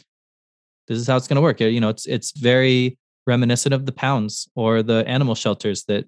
[0.88, 1.60] this is how it's going to work.
[1.60, 6.04] You know, it's it's very reminiscent of the pounds or the animal shelters that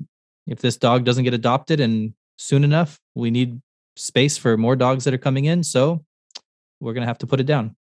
[0.46, 3.60] if this dog doesn't get adopted and soon enough, we need
[3.96, 5.62] space for more dogs that are coming in.
[5.62, 6.04] So
[6.80, 7.76] we're going to have to put it down.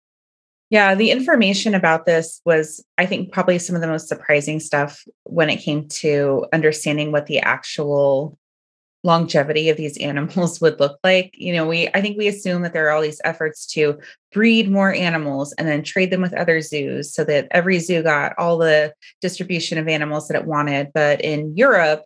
[0.71, 5.03] Yeah, the information about this was, I think, probably some of the most surprising stuff
[5.23, 8.39] when it came to understanding what the actual
[9.05, 11.33] longevity of these animals would look like.
[11.37, 13.99] You know, we I think we assume that there are all these efforts to
[14.33, 18.33] breed more animals and then trade them with other zoos so that every zoo got
[18.37, 20.91] all the distribution of animals that it wanted.
[20.93, 22.03] But in Europe,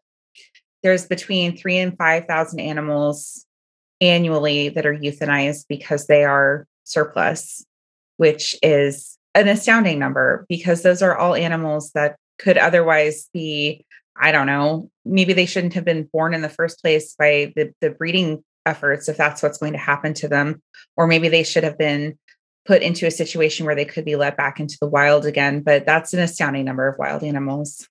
[0.84, 3.46] there's between three and 5,000 animals
[4.02, 7.66] annually that are euthanized because they are surplus,
[8.18, 13.86] which is an astounding number because those are all animals that could otherwise be
[14.20, 17.74] I don't know, maybe they shouldn't have been born in the first place by the,
[17.82, 20.62] the breeding efforts, if that's what's going to happen to them.
[20.98, 22.18] Or maybe they should have been
[22.66, 25.62] put into a situation where they could be let back into the wild again.
[25.62, 27.88] But that's an astounding number of wild animals.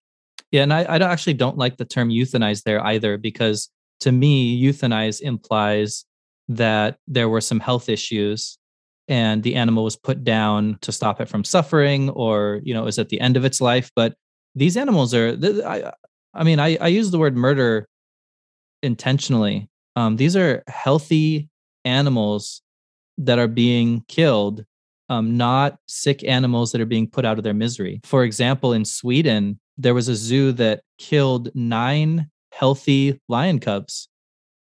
[0.53, 0.63] Yeah.
[0.63, 5.21] And I, I actually don't like the term euthanize there either, because to me, euthanize
[5.21, 6.05] implies
[6.49, 8.59] that there were some health issues
[9.09, 12.99] and the animal was put down to stop it from suffering or you know is
[12.99, 14.15] at the end of its life but
[14.55, 15.37] these animals are
[16.39, 17.89] I mean, I, I use the word murder
[18.83, 19.69] intentionally.
[19.97, 21.49] Um, these are healthy
[21.85, 22.63] animals
[23.19, 24.65] that are being killed,
[25.09, 28.01] um, not sick animals that are being put out of their misery.
[28.05, 34.09] For example, in Sweden, there was a zoo that killed nine healthy lion cubs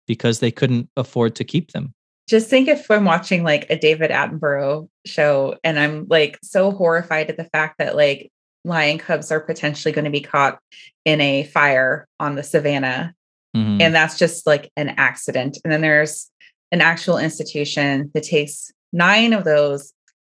[0.06, 1.94] because they couldn't afford to keep them.
[2.28, 7.30] Just think if I'm watching like a David Attenborough show and I'm like so horrified
[7.30, 8.30] at the fact that like
[8.64, 10.58] lion cubs are potentially going to be caught
[11.04, 13.14] in a fire on the savannah.
[13.56, 13.80] Mm-hmm.
[13.80, 15.58] And that's just like an accident.
[15.64, 16.30] And then there's
[16.72, 19.92] an actual institution that takes nine of those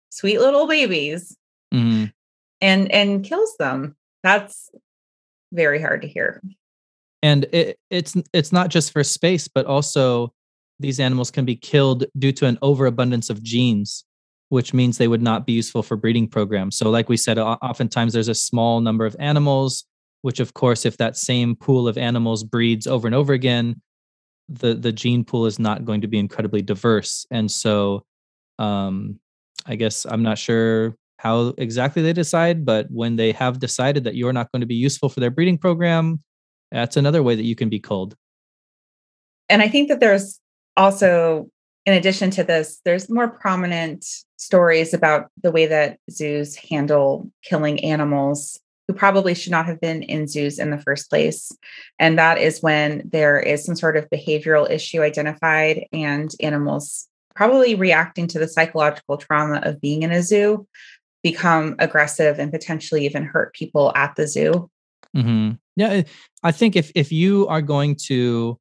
[0.10, 1.38] sweet little babies
[1.74, 2.06] mm-hmm.
[2.62, 3.96] and and kills them.
[4.24, 4.70] That's
[5.54, 6.42] very hard to hear.
[7.24, 10.34] And it, it's it's not just for space, but also
[10.80, 14.04] these animals can be killed due to an overabundance of genes
[14.50, 16.78] which means they would not be useful for breeding programs.
[16.78, 19.86] So, like we said, oftentimes there's a small number of animals,
[20.22, 23.82] which, of course, if that same pool of animals breeds over and over again,
[24.48, 27.26] the the gene pool is not going to be incredibly diverse.
[27.32, 28.06] And so,
[28.60, 29.20] um,
[29.66, 34.16] I guess I'm not sure how exactly they decide, but when they have decided that
[34.16, 36.22] you're not going to be useful for their breeding program,
[36.72, 38.16] that's another way that you can be culled.
[39.50, 40.40] And I think that there's
[40.78, 41.50] also
[41.86, 44.06] in addition to this, there's more prominent
[44.38, 50.04] stories about the way that zoos handle killing animals who probably should not have been
[50.04, 51.52] in zoos in the first place.
[52.00, 57.76] And that is when there is some sort of behavioral issue identified and animals probably
[57.76, 60.68] reacting to the psychological trauma of being in a zoo
[61.24, 64.70] become aggressive and potentially even hurt people at the zoo.
[65.16, 65.54] Mm-hmm.
[65.76, 66.04] Yeah,
[66.44, 68.60] I think if if you are going to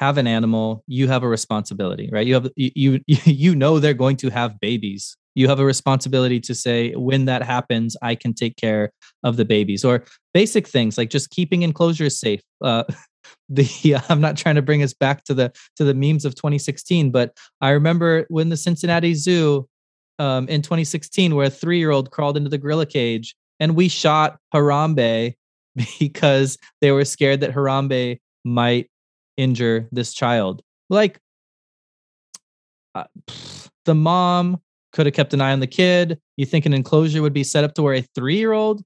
[0.00, 2.26] have an animal, you have a responsibility, right?
[2.26, 5.16] You have you you, you know they're going to have babies.
[5.34, 9.44] You have a responsibility to say when that happens, I can take care of the
[9.44, 12.40] babies or basic things like just keeping enclosures safe.
[12.64, 12.84] Uh,
[13.50, 16.34] the uh, I'm not trying to bring us back to the to the memes of
[16.34, 19.68] 2016, but I remember when the Cincinnati Zoo
[20.18, 23.88] um, in 2016, where a three year old crawled into the gorilla cage and we
[23.88, 25.34] shot Harambe
[25.98, 28.89] because they were scared that Harambe might
[29.40, 30.62] injure this child.
[30.88, 31.18] Like
[32.94, 33.04] uh,
[33.84, 34.60] the mom
[34.92, 36.18] could have kept an eye on the kid.
[36.36, 38.82] You think an enclosure would be set up to where a three year old,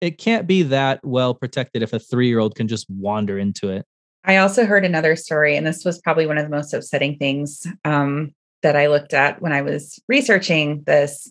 [0.00, 3.68] it can't be that well protected if a three year old can just wander into
[3.68, 3.84] it.
[4.24, 7.66] I also heard another story, and this was probably one of the most upsetting things
[7.84, 11.30] um, that I looked at when I was researching this.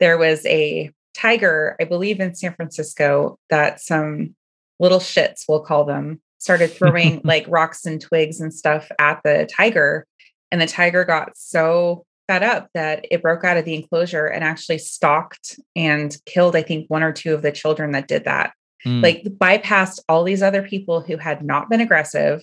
[0.00, 4.34] There was a tiger, I believe in San Francisco, that some
[4.80, 9.48] little shits, we'll call them, started throwing like rocks and twigs and stuff at the
[9.50, 10.06] tiger.
[10.52, 14.44] And the tiger got so fed up that it broke out of the enclosure and
[14.44, 18.52] actually stalked and killed, I think, one or two of the children that did that.
[18.86, 19.02] Mm.
[19.02, 22.42] Like bypassed all these other people who had not been aggressive.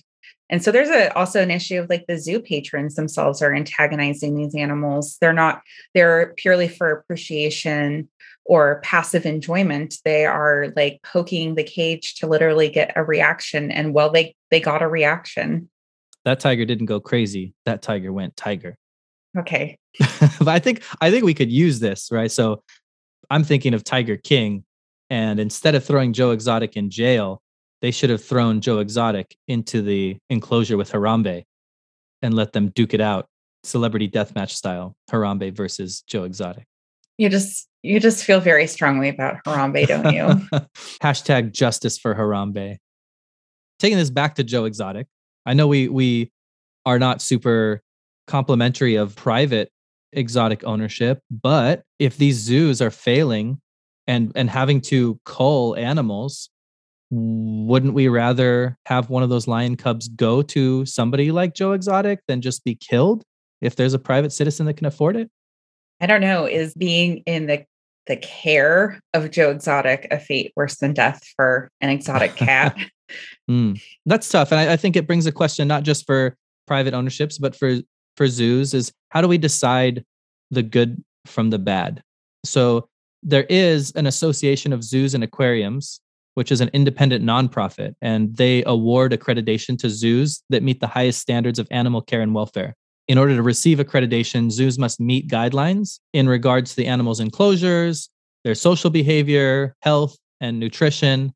[0.50, 4.36] And so there's a, also an issue of like the zoo patrons themselves are antagonizing
[4.36, 5.16] these animals.
[5.20, 5.62] They're not,
[5.94, 8.08] they're purely for appreciation
[8.44, 13.94] or passive enjoyment they are like poking the cage to literally get a reaction and
[13.94, 15.68] well they they got a reaction.
[16.24, 17.54] That tiger didn't go crazy.
[17.64, 18.76] That tiger went tiger.
[19.36, 19.78] Okay.
[20.38, 22.30] But i think i think we could use this right?
[22.30, 22.62] So
[23.30, 24.64] i'm thinking of tiger king
[25.10, 27.40] and instead of throwing joe exotic in jail
[27.80, 31.44] they should have thrown joe exotic into the enclosure with harambe
[32.22, 33.26] and let them duke it out
[33.64, 36.66] celebrity deathmatch style harambe versus joe exotic
[37.18, 40.22] you just you just feel very strongly about Harambe, don't you?
[41.02, 42.76] Hashtag justice for Harambe.
[43.78, 45.06] Taking this back to Joe Exotic,
[45.44, 46.30] I know we we
[46.86, 47.82] are not super
[48.26, 49.70] complimentary of private
[50.12, 53.60] exotic ownership, but if these zoos are failing
[54.06, 56.50] and and having to cull animals,
[57.10, 62.20] wouldn't we rather have one of those lion cubs go to somebody like Joe Exotic
[62.26, 63.22] than just be killed
[63.60, 65.30] if there's a private citizen that can afford it?
[66.02, 67.64] I don't know, is being in the
[68.08, 72.76] the care of Joe Exotic a fate worse than death for an exotic cat?
[73.48, 74.50] mm, that's tough.
[74.50, 76.36] And I, I think it brings a question not just for
[76.66, 77.76] private ownerships, but for
[78.16, 80.04] for zoos is how do we decide
[80.50, 82.02] the good from the bad?
[82.44, 82.88] So
[83.22, 86.00] there is an association of zoos and aquariums,
[86.34, 91.20] which is an independent nonprofit, and they award accreditation to zoos that meet the highest
[91.20, 92.74] standards of animal care and welfare
[93.08, 98.08] in order to receive accreditation, zoos must meet guidelines in regards to the animals' enclosures,
[98.44, 101.32] their social behavior, health, and nutrition.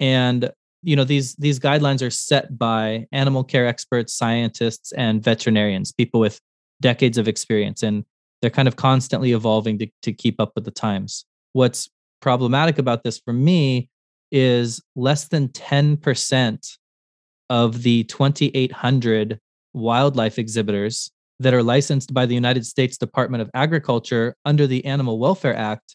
[0.00, 0.50] And
[0.82, 6.20] you know these these guidelines are set by animal care experts, scientists, and veterinarians, people
[6.20, 6.40] with
[6.80, 8.04] decades of experience, and
[8.40, 11.24] they're kind of constantly evolving to, to keep up with the times.
[11.52, 11.88] What's
[12.20, 13.88] problematic about this for me
[14.30, 16.76] is less than 10%
[17.50, 19.40] of the 2,800
[19.78, 21.10] wildlife exhibitors
[21.40, 25.94] that are licensed by the United States Department of Agriculture under the Animal Welfare Act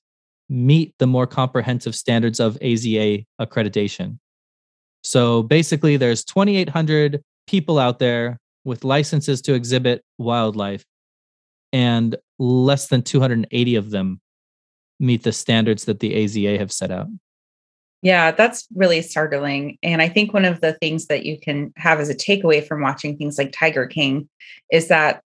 [0.50, 4.20] meet the more comprehensive standards of AZA accreditation.
[5.04, 10.86] So basically, there's 2,800 people out there with licenses to exhibit wildlife,
[11.74, 14.22] and less than 280 of them
[15.00, 17.08] meet the standards that the AZA have set out.
[18.04, 19.78] Yeah, that's really startling.
[19.82, 22.82] And I think one of the things that you can have as a takeaway from
[22.82, 24.28] watching things like Tiger King
[24.70, 25.24] is that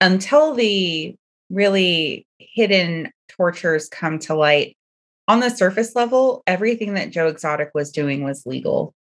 [0.00, 1.14] until the
[1.50, 4.74] really hidden tortures come to light,
[5.28, 8.94] on the surface level, everything that Joe Exotic was doing was legal.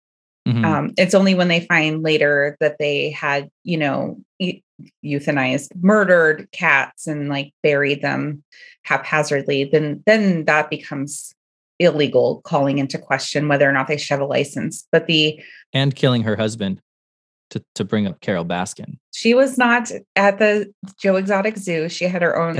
[0.46, 0.64] Mm-hmm.
[0.64, 4.20] Um, it's only when they find later that they had, you know,
[5.04, 8.42] euthanized, murdered cats and like buried them
[8.84, 11.34] haphazardly, then then that becomes
[11.82, 14.86] illegal, calling into question whether or not they should have a license.
[14.90, 15.42] But the
[15.72, 16.80] and killing her husband
[17.52, 18.98] to to bring up Carole Baskin.
[19.12, 21.88] She was not at the Joe Exotic Zoo.
[21.88, 22.58] She had her own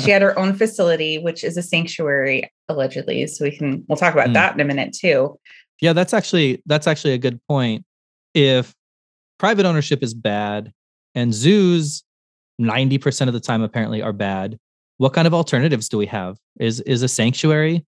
[0.00, 3.26] she had her own facility, which is a sanctuary allegedly.
[3.26, 4.34] So we can we'll talk about mm.
[4.34, 5.38] that in a minute too.
[5.80, 7.84] Yeah, that's actually that's actually a good point.
[8.32, 8.74] If
[9.38, 10.72] private ownership is bad
[11.14, 12.02] and zoos
[12.60, 14.58] 90% of the time apparently are bad,
[14.98, 16.38] what kind of alternatives do we have?
[16.58, 17.84] Is is a sanctuary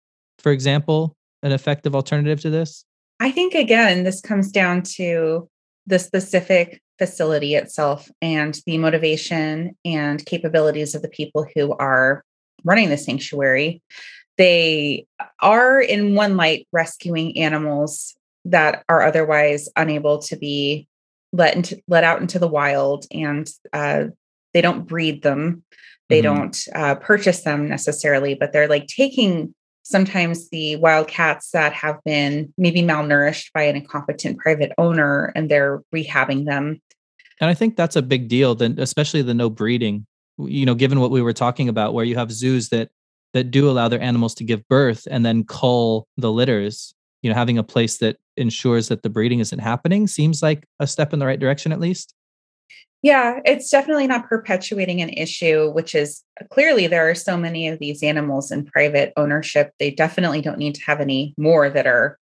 [0.41, 2.85] for example, an effective alternative to this?
[3.21, 5.49] I think, again, this comes down to
[5.87, 12.23] the specific facility itself and the motivation and capabilities of the people who are
[12.65, 13.83] running the sanctuary.
[14.37, 15.07] They
[15.41, 18.15] are, in one light, rescuing animals
[18.47, 20.87] that are otherwise unable to be
[21.33, 24.05] let into let out into the wild and uh,
[24.53, 25.63] they don't breed them
[26.09, 26.23] they Mhm.
[26.25, 29.55] don't uh, purchase them necessarily but they're like taking
[29.91, 35.83] sometimes the wildcats that have been maybe malnourished by an incompetent private owner and they're
[35.95, 36.81] rehabbing them
[37.41, 40.07] And I think that's a big deal, then especially the no breeding.
[40.39, 42.91] You know, given what we were talking about, where you have zoos that
[43.33, 46.95] that do allow their animals to give birth and then cull the litters.
[47.23, 50.87] You know, having a place that ensures that the breeding isn't happening seems like a
[50.87, 52.15] step in the right direction, at least.
[53.03, 57.67] Yeah, it's definitely not perpetuating an issue, which is uh, clearly there are so many
[57.69, 59.73] of these animals in private ownership.
[59.79, 62.19] They definitely don't need to have any more that are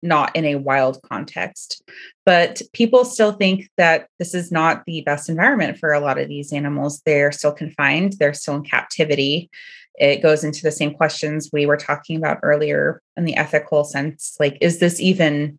[0.00, 1.82] not in a wild context.
[2.24, 6.28] But people still think that this is not the best environment for a lot of
[6.28, 7.02] these animals.
[7.04, 9.50] They're still confined, they're still in captivity.
[9.96, 14.36] It goes into the same questions we were talking about earlier in the ethical sense.
[14.38, 15.58] Like, is this even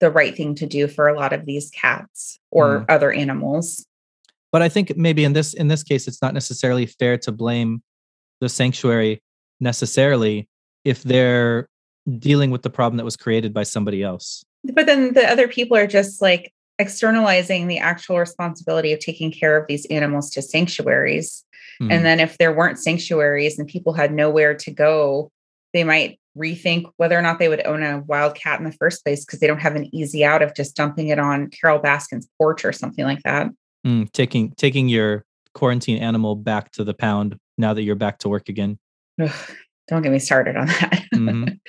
[0.00, 3.84] the right thing to do for a lot of these cats or other animals?
[4.52, 7.82] But I think maybe in this in this case, it's not necessarily fair to blame
[8.40, 9.20] the sanctuary
[9.60, 10.48] necessarily
[10.84, 11.68] if they're
[12.18, 14.44] dealing with the problem that was created by somebody else.
[14.64, 19.56] But then the other people are just like externalizing the actual responsibility of taking care
[19.56, 21.44] of these animals to sanctuaries.
[21.80, 21.92] Mhm.
[21.92, 25.30] And then if there weren't sanctuaries and people had nowhere to go,
[25.74, 29.24] they might rethink whether or not they would own a wildcat in the first place
[29.24, 32.64] because they don't have an easy out of just dumping it on Carole Baskin's porch
[32.64, 33.48] or something like that.
[33.86, 35.24] Mm, taking taking your
[35.54, 38.78] quarantine animal back to the pound now that you're back to work again.
[39.20, 39.30] Ugh,
[39.88, 41.04] don't get me started on that.
[41.14, 41.58] Mhm.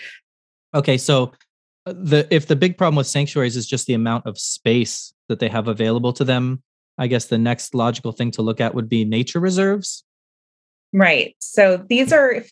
[0.72, 1.32] Okay, so
[1.88, 5.40] uh, the if the big problem with sanctuaries is just the amount of space that
[5.40, 6.62] they have available to them,
[7.00, 10.04] I guess the next logical thing to look at would be nature reserves.
[10.94, 11.36] Right.
[11.40, 12.44] So these are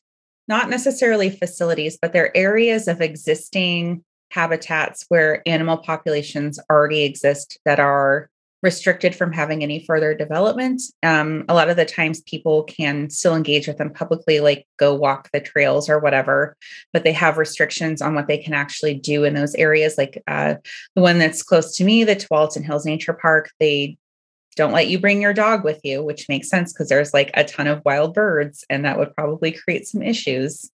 [0.47, 7.79] not necessarily facilities, but they're areas of existing habitats where animal populations already exist that
[7.79, 8.29] are
[8.63, 10.81] restricted from having any further development.
[11.03, 14.95] Um, a lot of the times people can still engage with them publicly, like go
[14.95, 16.57] walk the trails or whatever,
[16.91, 19.97] but they have restrictions on what they can actually do in those areas.
[19.97, 20.55] Like uh,
[20.95, 23.97] the one that's close to me, the Tualatin Hills Nature Park, they
[24.57, 27.45] don't let you bring your dog with you, which makes sense because there's like a
[27.45, 30.69] ton of wild birds and that would probably create some issues.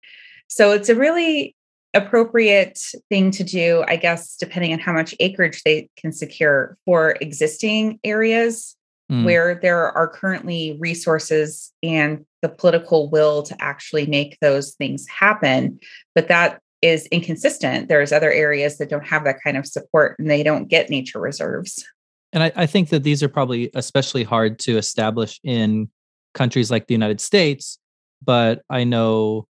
[0.47, 1.55] So it's a really
[1.95, 7.15] appropriate thing to do, I guess, depending on how much acreage they can secure for
[7.19, 8.75] existing areas
[9.11, 9.25] Mm.
[9.25, 15.79] where there are currently resources and the political will to actually make those things happen.
[16.13, 17.89] But that is inconsistent.
[17.89, 21.19] There's other areas that don't have that kind of support and they don't get nature
[21.19, 21.83] reserves.
[22.31, 25.89] And I, I think that these are probably especially hard to establish in
[26.33, 27.79] countries like the United States.
[28.23, 29.47] But I know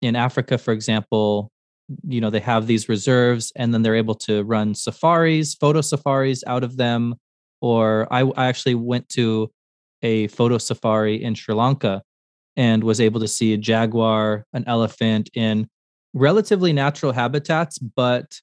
[0.00, 1.50] in Africa, for example,
[2.06, 6.44] you know, they have these reserves and then they're able to run safaris, photo safaris
[6.46, 7.14] out of them.
[7.60, 9.50] Or I, I actually went to
[10.02, 12.02] a photo safari in Sri Lanka
[12.56, 15.68] and was able to see a jaguar, an elephant in
[16.12, 18.40] relatively natural habitats, but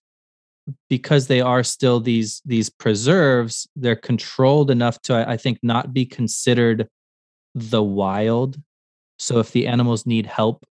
[0.90, 6.06] because they are still these these preserves they're controlled enough to I, think not be
[6.06, 6.88] considered
[7.56, 8.58] the wild.
[9.18, 10.66] So if the animals need help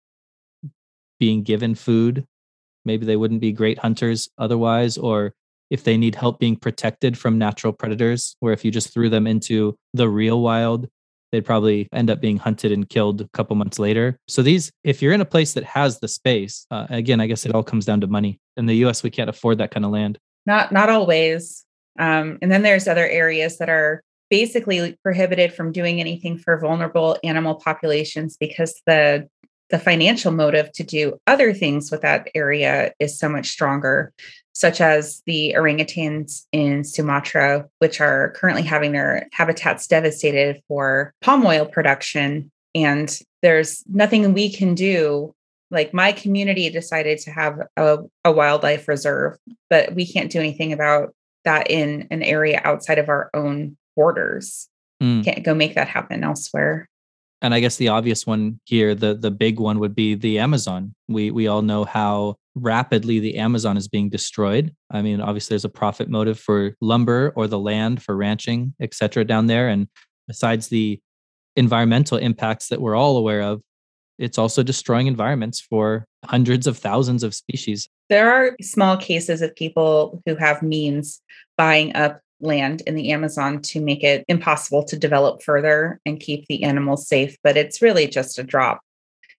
[1.19, 2.25] being given food
[2.85, 5.33] maybe they wouldn't be great hunters otherwise or
[5.69, 9.27] if they need help being protected from natural predators where if you just threw them
[9.27, 10.87] into the real wild
[11.31, 14.19] they'd probably end up being hunted and killed a couple months later.
[14.27, 17.45] So these if you're in a place that has the space uh, again i guess
[17.45, 18.39] it all comes down to money.
[18.55, 20.17] In the us we can't afford that kind of land.
[20.45, 21.65] Not not always.
[21.99, 27.17] Um, and then there's other areas that are basically prohibited from doing anything for vulnerable
[27.23, 29.27] animal populations because the
[29.69, 34.13] the financial motive to do other things with that area is so much stronger,
[34.53, 41.45] such as the orangutans in Sumatra, which are currently having their habitats devastated for palm
[41.45, 42.51] oil production.
[42.73, 45.33] And there's nothing we can do.
[45.69, 49.37] Like my community decided to have a, a wildlife reserve,
[49.69, 51.13] but we can't do anything about
[51.43, 54.69] that in an area outside of our own borders.
[55.03, 55.25] Mm.
[55.25, 56.87] Can't go make that happen elsewhere.
[57.41, 60.93] And I guess the obvious one here, the the big one would be the Amazon.
[61.07, 64.73] We we all know how rapidly the Amazon is being destroyed.
[64.89, 68.93] I mean, obviously there's a profit motive for lumber or the land for ranching, et
[68.95, 69.69] cetera, down there.
[69.69, 69.87] And
[70.27, 70.99] besides the
[71.55, 73.61] environmental impacts that we're all aware of,
[74.17, 77.87] it's also destroying environments for hundreds of thousands of species.
[78.09, 81.21] There are small cases of people who have means
[81.57, 86.45] buying up land in the Amazon to make it impossible to develop further and keep
[86.47, 88.81] the animals safe, but it's really just a drop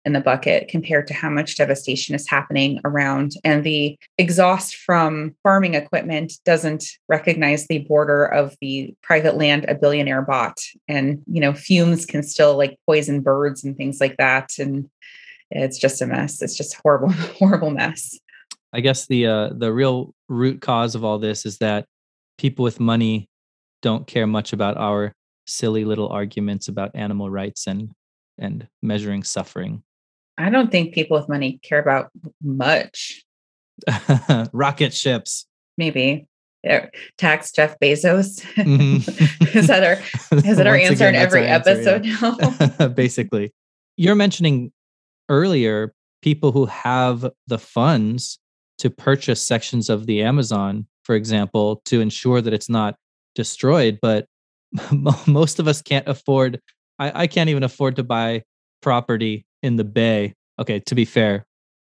[0.04, 3.32] in the bucket compared to how much devastation is happening around.
[3.44, 9.74] And the exhaust from farming equipment doesn't recognize the border of the private land a
[9.74, 10.60] billionaire bought.
[10.88, 14.52] And, you know, fumes can still like poison birds and things like that.
[14.58, 14.88] And
[15.50, 16.40] it's just a mess.
[16.42, 18.18] It's just horrible, horrible mess.
[18.72, 21.86] I guess the uh, the real root cause of all this is that
[22.38, 23.28] people with money
[23.82, 25.12] don't care much about our
[25.46, 27.90] silly little arguments about animal rights and
[28.38, 29.82] and measuring suffering.
[30.38, 32.10] I don't think people with money care about
[32.42, 33.24] much.
[34.52, 35.46] Rocket ships.
[35.76, 36.26] Maybe.
[37.16, 38.42] Tax Jeff Bezos.
[38.54, 39.56] Mm-hmm.
[39.58, 42.70] is that our is that our answer again, in every answer, episode yeah.
[42.78, 42.88] now?
[42.88, 43.52] Basically.
[43.96, 44.72] You're mentioning
[45.28, 48.38] earlier people who have the funds
[48.78, 52.94] to purchase sections of the Amazon, for example, to ensure that it's not
[53.34, 53.98] destroyed.
[54.02, 54.26] But
[55.26, 56.60] most of us can't afford,
[56.98, 58.42] I, I can't even afford to buy
[58.82, 60.34] property in the Bay.
[60.60, 61.46] Okay, to be fair,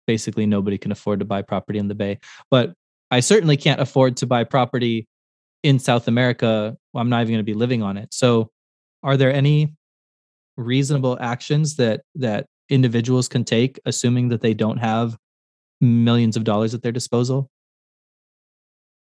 [0.06, 2.20] basically nobody can afford to buy property in the Bay.
[2.52, 2.74] But
[3.10, 5.08] I certainly can't afford to buy property
[5.64, 6.76] in South America.
[6.94, 8.14] I'm not even going to be living on it.
[8.14, 8.50] So,
[9.02, 9.74] are there any
[10.58, 15.16] reasonable actions that that individuals can take, assuming that they don't have
[15.80, 17.50] millions of dollars at their disposal?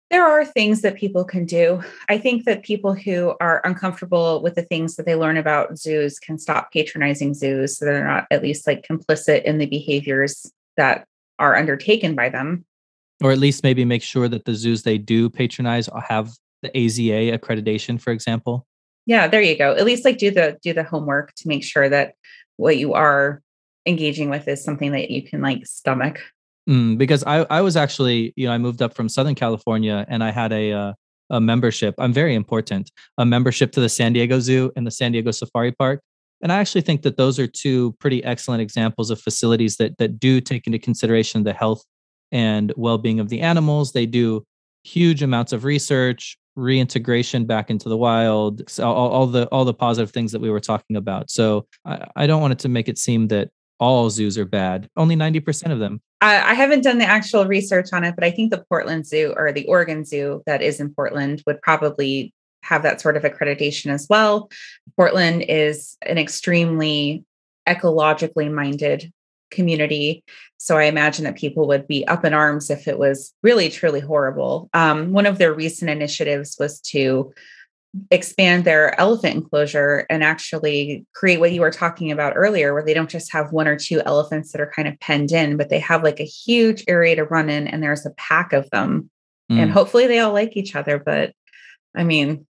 [0.10, 1.84] There are things that people can do.
[2.08, 6.18] I think that people who are uncomfortable with the things that they learn about zoos
[6.18, 11.06] can stop patronizing zoos so they're not at least like complicit in the behaviors that
[11.40, 12.66] are undertaken by them.
[13.22, 16.32] Or at least maybe make sure that the zoos they do patronize have
[16.62, 18.66] the AZA accreditation, for example.
[19.06, 19.74] Yeah, there you go.
[19.74, 22.14] At least like do the do the homework to make sure that
[22.58, 23.42] what you are
[23.86, 26.22] engaging with is something that you can like stomach.
[26.68, 30.24] Mm, because I, I was actually, you know, I moved up from Southern California and
[30.24, 30.94] I had a, uh,
[31.30, 31.96] a membership.
[31.98, 35.72] I'm very important, a membership to the San Diego Zoo and the San Diego Safari
[35.72, 36.02] Park.
[36.42, 40.20] And I actually think that those are two pretty excellent examples of facilities that that
[40.20, 41.84] do take into consideration the health
[42.32, 43.94] and well-being of the animals.
[43.94, 44.46] They do
[44.84, 50.12] huge amounts of research, reintegration back into the wild, all, all the all the positive
[50.12, 51.32] things that we were talking about.
[51.32, 53.50] So I, I don't want it to make it seem that
[53.80, 54.90] all zoos are bad.
[54.96, 56.02] Only 90% of them.
[56.20, 59.52] I, haven't done the actual research on it, but I think the Portland Zoo or
[59.52, 64.08] the Oregon Zoo that is in Portland would probably have that sort of accreditation as
[64.10, 64.50] well.
[64.96, 67.24] Portland is an extremely
[67.68, 69.12] ecologically minded
[69.52, 70.24] community.
[70.58, 74.00] So I imagine that people would be up in arms if it was really, truly
[74.00, 74.70] horrible.
[74.74, 77.34] Um, one of their recent initiatives was to
[78.12, 82.94] expand their elephant enclosure and actually create what you were talking about earlier, where they
[82.94, 85.80] don't just have one or two elephants that are kind of penned in, but they
[85.80, 89.10] have like a huge area to run in and there's a pack of them.
[89.52, 89.60] Mm.
[89.60, 91.00] And hopefully they all like each other.
[91.00, 91.34] But
[91.96, 92.46] I mean,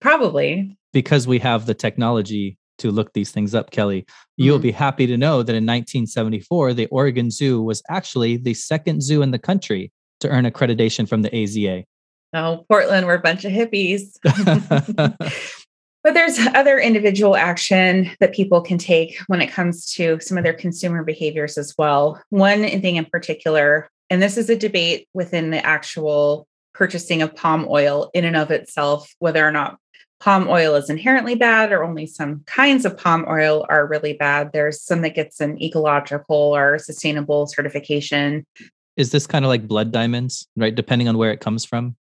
[0.00, 0.76] probably.
[0.92, 4.62] Because we have the technology to look these things up, Kelly, you'll mm-hmm.
[4.62, 9.22] be happy to know that in 1974, the Oregon Zoo was actually the second zoo
[9.22, 11.84] in the country to earn accreditation from the AZA.
[12.34, 14.18] Oh, Portland, we're a bunch of hippies.
[16.02, 20.42] but there's other individual action that people can take when it comes to some of
[20.42, 22.20] their consumer behaviors as well.
[22.30, 27.66] One thing in particular, and this is a debate within the actual purchasing of palm
[27.70, 29.78] oil in and of itself, whether or not
[30.18, 34.50] palm oil is inherently bad or only some kinds of palm oil are really bad.
[34.52, 38.44] There's some that gets an ecological or sustainable certification.
[38.96, 40.74] Is this kind of like blood diamonds, right?
[40.74, 41.94] Depending on where it comes from?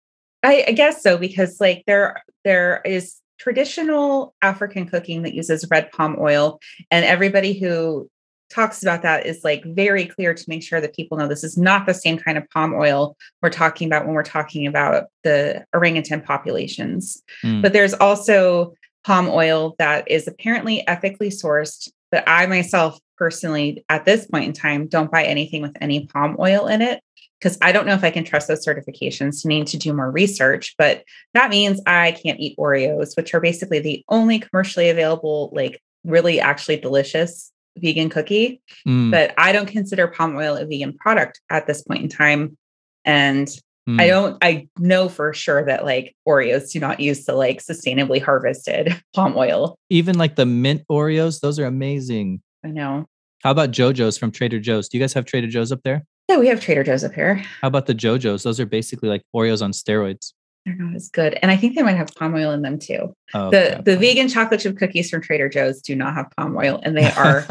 [0.43, 5.91] I, I guess so because like there there is traditional African cooking that uses red
[5.93, 6.61] palm oil,
[6.91, 8.09] and everybody who
[8.51, 11.57] talks about that is like very clear to make sure that people know this is
[11.57, 15.65] not the same kind of palm oil we're talking about when we're talking about the
[15.73, 17.23] orangutan populations.
[17.45, 17.63] Mm.
[17.63, 18.75] But there's also
[19.05, 21.89] palm oil that is apparently ethically sourced.
[22.11, 26.37] But I myself personally, at this point in time, don't buy anything with any palm
[26.41, 27.01] oil in it
[27.41, 29.43] because I don't know if I can trust those certifications.
[29.43, 33.41] To need to do more research, but that means I can't eat Oreos, which are
[33.41, 38.61] basically the only commercially available, like really actually delicious vegan cookie.
[38.87, 39.11] Mm.
[39.11, 42.57] But I don't consider palm oil a vegan product at this point in time.
[43.05, 43.49] And
[43.89, 44.01] mm.
[44.01, 48.23] I don't, I know for sure that like Oreos do not use the like sustainably
[48.23, 49.77] harvested palm oil.
[49.89, 52.43] Even like the mint Oreos, those are amazing.
[52.65, 53.07] I know.
[53.43, 54.89] How about Joe-Joe's from Trader Joe's?
[54.89, 56.05] Do you guys have Trader Joe's up there?
[56.31, 57.43] Yeah, we have Trader Joe's up here.
[57.61, 58.45] How about the Joe-Joe's?
[58.45, 60.33] Those are basically like Oreos on steroids.
[60.65, 61.37] They're not as good.
[61.43, 63.13] And I think they might have palm oil in them too.
[63.35, 66.57] Oh, the yeah, the vegan chocolate chip cookies from Trader Joe's do not have palm
[66.57, 67.45] oil and they are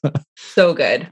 [0.36, 1.08] so good.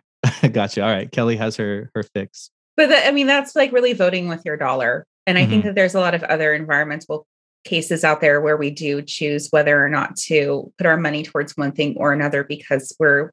[0.51, 0.83] gotcha.
[0.83, 1.13] All right.
[1.13, 2.51] Kelly has her her fix.
[2.77, 5.07] But the, I mean, that's like really voting with your dollar.
[5.25, 5.51] And I mm-hmm.
[5.51, 7.25] think that there's a lot of other environmental
[7.63, 11.57] cases out there where we do choose whether or not to put our money towards
[11.57, 13.31] one thing or another because we're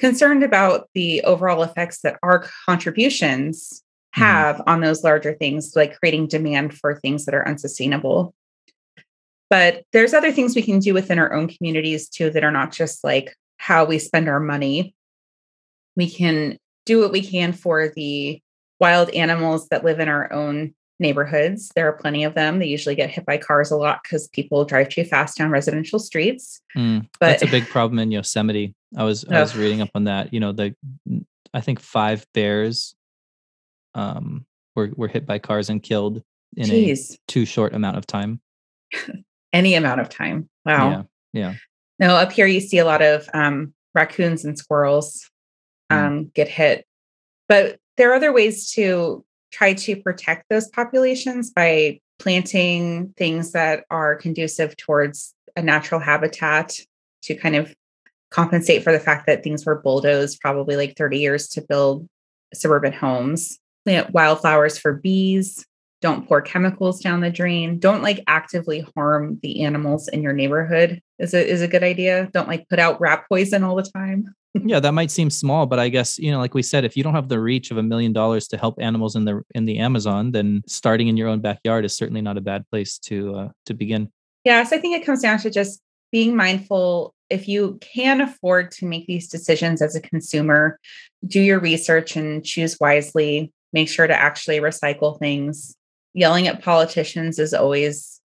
[0.00, 3.84] concerned about the overall effects that our contributions
[4.16, 4.22] Mhm.
[4.22, 8.34] have on those larger things, like creating demand for things that are unsustainable.
[9.48, 12.72] But there's other things we can do within our own communities too that are not
[12.72, 14.94] just like how we spend our money.
[15.96, 18.40] We can do what we can for the
[18.80, 21.70] wild animals that live in our own neighborhoods.
[21.74, 22.58] There are plenty of them.
[22.58, 25.98] They usually get hit by cars a lot because people drive too fast down residential
[25.98, 26.60] streets.
[26.76, 28.74] Mm, But that's a big problem in Yosemite.
[28.96, 30.32] I was I was reading up on that.
[30.32, 30.74] You know, the
[31.52, 32.94] I think five bears
[33.94, 34.46] um
[34.76, 36.22] were were hit by cars and killed
[36.56, 36.96] in a
[37.26, 38.40] too short amount of time.
[39.52, 40.48] any amount of time.
[40.64, 40.90] Wow.
[40.90, 41.02] Yeah.
[41.32, 41.54] Yeah.
[41.98, 45.28] No, up here you see a lot of um, raccoons and squirrels
[45.90, 45.96] Mm.
[46.06, 46.86] um, get hit.
[47.48, 53.84] But there are other ways to try to protect those populations by planting things that
[53.90, 56.78] are conducive towards a natural habitat
[57.22, 57.74] to kind of
[58.30, 62.06] compensate for the fact that things were bulldozed probably like 30 years to build
[62.54, 63.58] suburban homes.
[63.84, 65.64] Plant wildflowers for bees.
[66.02, 67.78] Don't pour chemicals down the drain.
[67.78, 71.00] Don't like actively harm the animals in your neighborhood.
[71.18, 72.30] Is a is a good idea.
[72.32, 74.34] Don't like put out rat poison all the time.
[74.54, 77.02] Yeah, that might seem small, but I guess, you know, like we said, if you
[77.02, 79.78] don't have the reach of a million dollars to help animals in the in the
[79.78, 83.48] Amazon, then starting in your own backyard is certainly not a bad place to uh,
[83.66, 84.10] to begin.
[84.44, 85.80] Yeah, so I think it comes down to just
[86.10, 87.14] being mindful.
[87.28, 90.80] If you can afford to make these decisions as a consumer,
[91.26, 93.52] do your research and choose wisely.
[93.72, 95.76] Make sure to actually recycle things.
[96.12, 98.20] Yelling at politicians is always,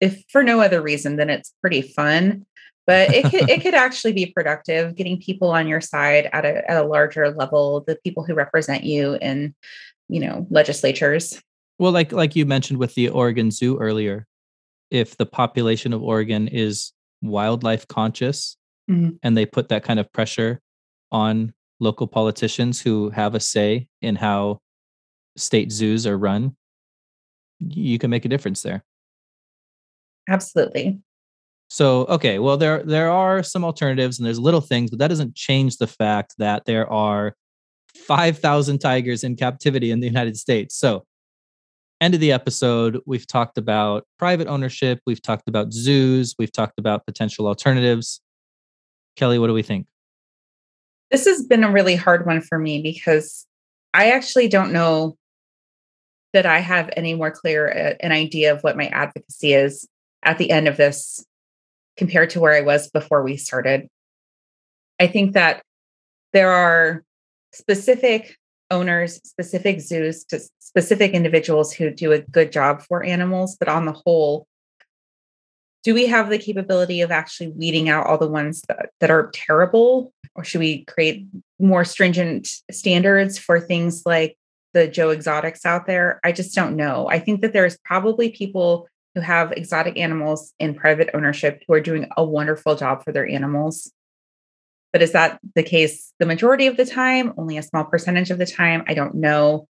[0.00, 2.44] if for no other reason than it's pretty fun,
[2.90, 4.96] but it could, it could actually be productive.
[4.96, 8.82] Getting people on your side at a at a larger level, the people who represent
[8.82, 9.54] you in,
[10.08, 11.40] you know, legislatures.
[11.78, 14.26] Well, like like you mentioned with the Oregon Zoo earlier,
[14.90, 18.56] if the population of Oregon is wildlife conscious
[18.90, 19.20] Mhm.
[19.22, 20.60] and they put that kind of pressure
[21.12, 24.58] on local politicians who have a say in how
[25.36, 26.56] state zoos are run,
[27.60, 28.82] you can make a difference there.
[30.28, 31.00] Absolutely.
[31.70, 35.36] So, okay, well there there are some alternatives and there's little things, but that doesn't
[35.36, 37.36] change the fact that there are
[37.94, 40.76] 5,000 tigers in captivity in the United States.
[40.76, 41.06] So,
[42.00, 46.78] end of the episode, we've talked about private ownership, we've talked about zoos, we've talked
[46.78, 48.20] about potential alternatives.
[49.14, 49.86] Kelly, what do we think?
[51.12, 53.46] This has been a really hard one for me because
[53.94, 55.16] I actually don't know
[56.32, 59.86] that I have any more clear uh, an idea of what my advocacy is
[60.24, 61.24] at the end of this
[62.00, 63.86] compared to where I was before we started.
[64.98, 65.62] I think that
[66.32, 67.04] there are
[67.52, 68.38] specific
[68.70, 73.84] owners, specific zoos, to specific individuals who do a good job for animals, but on
[73.84, 74.46] the whole,
[75.84, 79.30] do we have the capability of actually weeding out all the ones that, that are
[79.34, 80.10] terrible?
[80.34, 81.26] Or should we create
[81.58, 84.38] more stringent standards for things like
[84.72, 86.18] the Joe exotics out there?
[86.24, 87.10] I just don't know.
[87.10, 91.80] I think that there's probably people who have exotic animals in private ownership who are
[91.80, 93.92] doing a wonderful job for their animals.
[94.92, 97.32] But is that the case the majority of the time?
[97.36, 98.84] Only a small percentage of the time?
[98.88, 99.66] I don't know.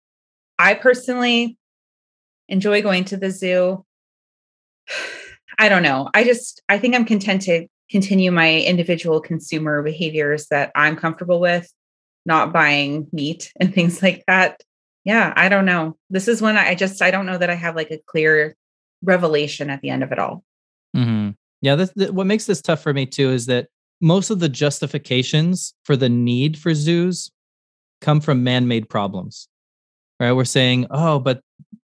[0.59, 1.59] I personally
[2.49, 3.85] enjoy going to the zoo.
[5.59, 6.09] I don't know.
[6.15, 11.39] I just, I think I'm content to continue my individual consumer behaviors that I'm comfortable
[11.39, 11.71] with,
[12.25, 14.63] not buying meat and things like that.
[15.05, 15.97] Yeah, I don't know.
[16.09, 18.55] This is when I just, I don't know that I have like a clear
[19.03, 20.45] revelation at the end of it all.
[20.97, 21.31] Mm-hmm.
[21.63, 23.69] Yeah, this, th- what makes this tough for me too is that
[24.01, 27.31] most of the justifications for the need for zoos
[28.01, 29.49] come from man-made problems.
[30.19, 30.33] Right?
[30.33, 31.41] We're saying, "Oh, but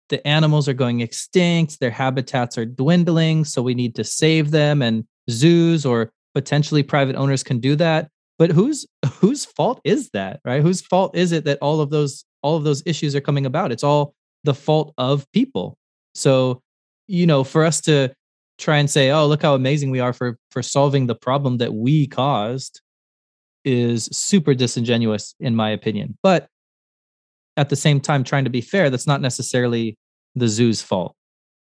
[0.09, 4.83] the animals are going extinct, their habitats are dwindling, so we need to save them
[4.83, 8.09] and zoos or potentially private owners can do that."
[8.39, 8.87] But whose
[9.21, 10.41] whose fault is that?
[10.45, 10.63] Right?
[10.63, 13.73] Whose fault is it that all of those all of those issues are coming about?
[13.73, 15.79] It's all the fault of people.
[16.15, 16.63] So,
[17.13, 18.11] you know, for us to
[18.57, 21.75] try and say, "Oh, look how amazing we are for for solving the problem that
[21.75, 22.81] we caused,"
[23.65, 26.17] is super disingenuous, in my opinion.
[26.23, 26.49] But
[27.59, 29.99] at the same time, trying to be fair, that's not necessarily
[30.35, 31.15] the zoo's fault,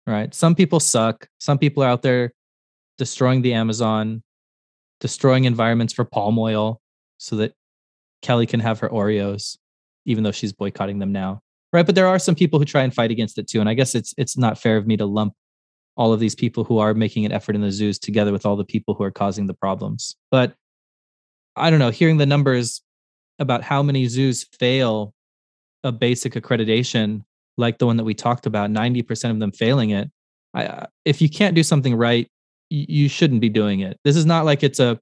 [0.05, 0.35] right?
[0.35, 1.29] Some people suck.
[1.39, 2.33] Some people are out there
[2.97, 4.23] destroying the Amazon,
[4.99, 6.81] destroying environments for palm oil,
[7.19, 7.53] so that
[8.21, 9.57] Kelly can have her Oreos,
[10.05, 11.39] even though she's boycotting them now,
[11.77, 11.85] right?
[11.85, 13.93] But there are some people who try and fight against it too, and I guess
[13.93, 15.33] it's it's not fair of me to lump
[15.95, 18.55] all of these people who are making an effort in the zoos together with all
[18.55, 20.15] the people who are causing the problems.
[20.31, 20.55] But
[21.55, 22.81] I don't know, hearing the numbers
[23.37, 25.13] about how many zoos fail
[25.83, 27.23] a basic accreditation,
[27.57, 30.09] like the one that we talked about, 90% of them failing it.
[30.55, 32.27] I, uh, if you can't do something right,
[32.71, 33.99] you, shouldn't be doing it.
[34.03, 34.99] This is not like it's a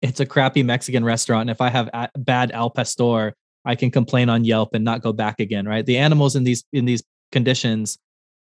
[0.00, 1.42] it's a crappy Mexican restaurant.
[1.42, 3.34] And if I have bad al pastor,
[3.68, 5.84] I can complain on Yelp and not go back again, right?
[5.84, 7.98] The animals in these in these conditions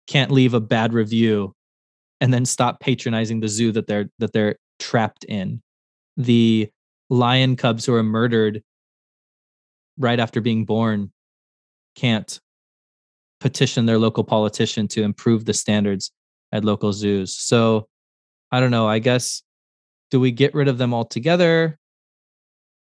[0.06, 1.52] can't leave a bad review
[2.22, 5.64] and then stop patronizing the zoo that they're that they're trapped in.
[6.16, 6.70] The
[7.10, 8.62] lion cubs who are murdered
[9.98, 11.12] right after being born
[11.96, 12.40] can't
[13.40, 16.12] petition their local politician to improve the standards
[16.52, 17.36] at local zoos.
[17.36, 17.88] So
[18.52, 18.88] I don't know.
[18.88, 19.42] I guess
[20.12, 21.80] do we get rid of them altogether?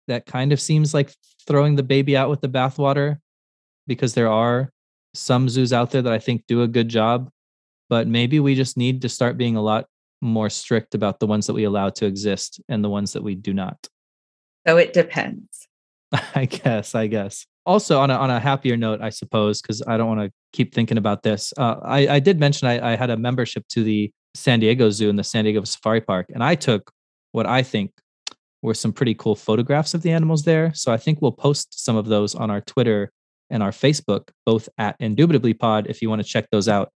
[0.08, 1.12] That kind of seems like
[1.46, 3.18] throwing the baby out with the bathwater
[3.86, 4.70] because there are
[5.14, 7.30] some zoos out there that I think do a good job,
[7.88, 9.86] but maybe we just need to start being a lot
[10.20, 13.34] more strict about the ones that we allow to exist and the ones that we
[13.34, 13.88] do not.
[14.66, 15.68] So it depends.
[16.34, 17.46] I guess, I guess.
[17.64, 20.74] Also, on a, on a happier note, I suppose, because I don't want to keep
[20.74, 21.52] thinking about this.
[21.56, 25.10] Uh, I, I did mention I, I had a membership to the San Diego Zoo
[25.10, 26.92] and the San Diego Safari Park, and I took
[27.32, 27.92] what I think
[28.66, 30.74] were some pretty cool photographs of the animals there.
[30.74, 33.12] So I think we'll post some of those on our Twitter
[33.48, 36.90] and our Facebook, both at Indubitably Pod, if you want to check those out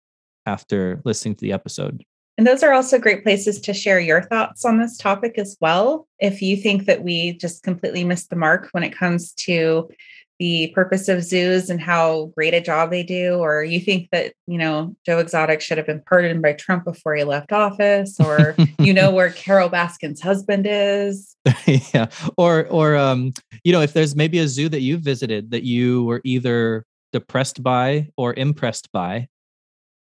[0.47, 2.05] after listening to the episode.
[2.39, 6.07] And those are also great places to share your thoughts on this topic as well.
[6.21, 9.91] If you think that we just completely missed the mark when it comes to
[10.39, 14.35] the purpose of zoos and how great a job they do, or you think that,
[14.47, 18.55] you know, Joe Exotic should have been pardoned by Trump before he left office, or
[18.79, 21.37] you know where Carole Baskin's husband is.
[21.67, 22.07] yeah.
[22.37, 23.33] Or or um,
[23.65, 27.63] you know, if there's maybe a zoo that you visited that you were either depressed
[27.63, 29.29] by or impressed by,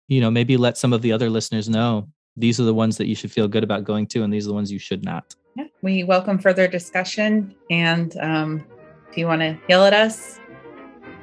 [0.09, 3.07] you know, maybe let some of the other listeners know these are the ones that
[3.07, 5.35] you should feel good about going to, and these are the ones you should not.
[5.57, 7.55] Yeah, we welcome further discussion.
[7.70, 8.66] And um,
[9.15, 10.41] if you want to yell at us,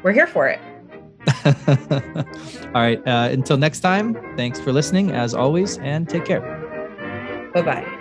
[0.01, 0.61] we're here for it.
[2.73, 3.05] All right.
[3.05, 6.39] Uh, until next time, thanks for listening as always, and take care.
[7.53, 7.97] Bye bye.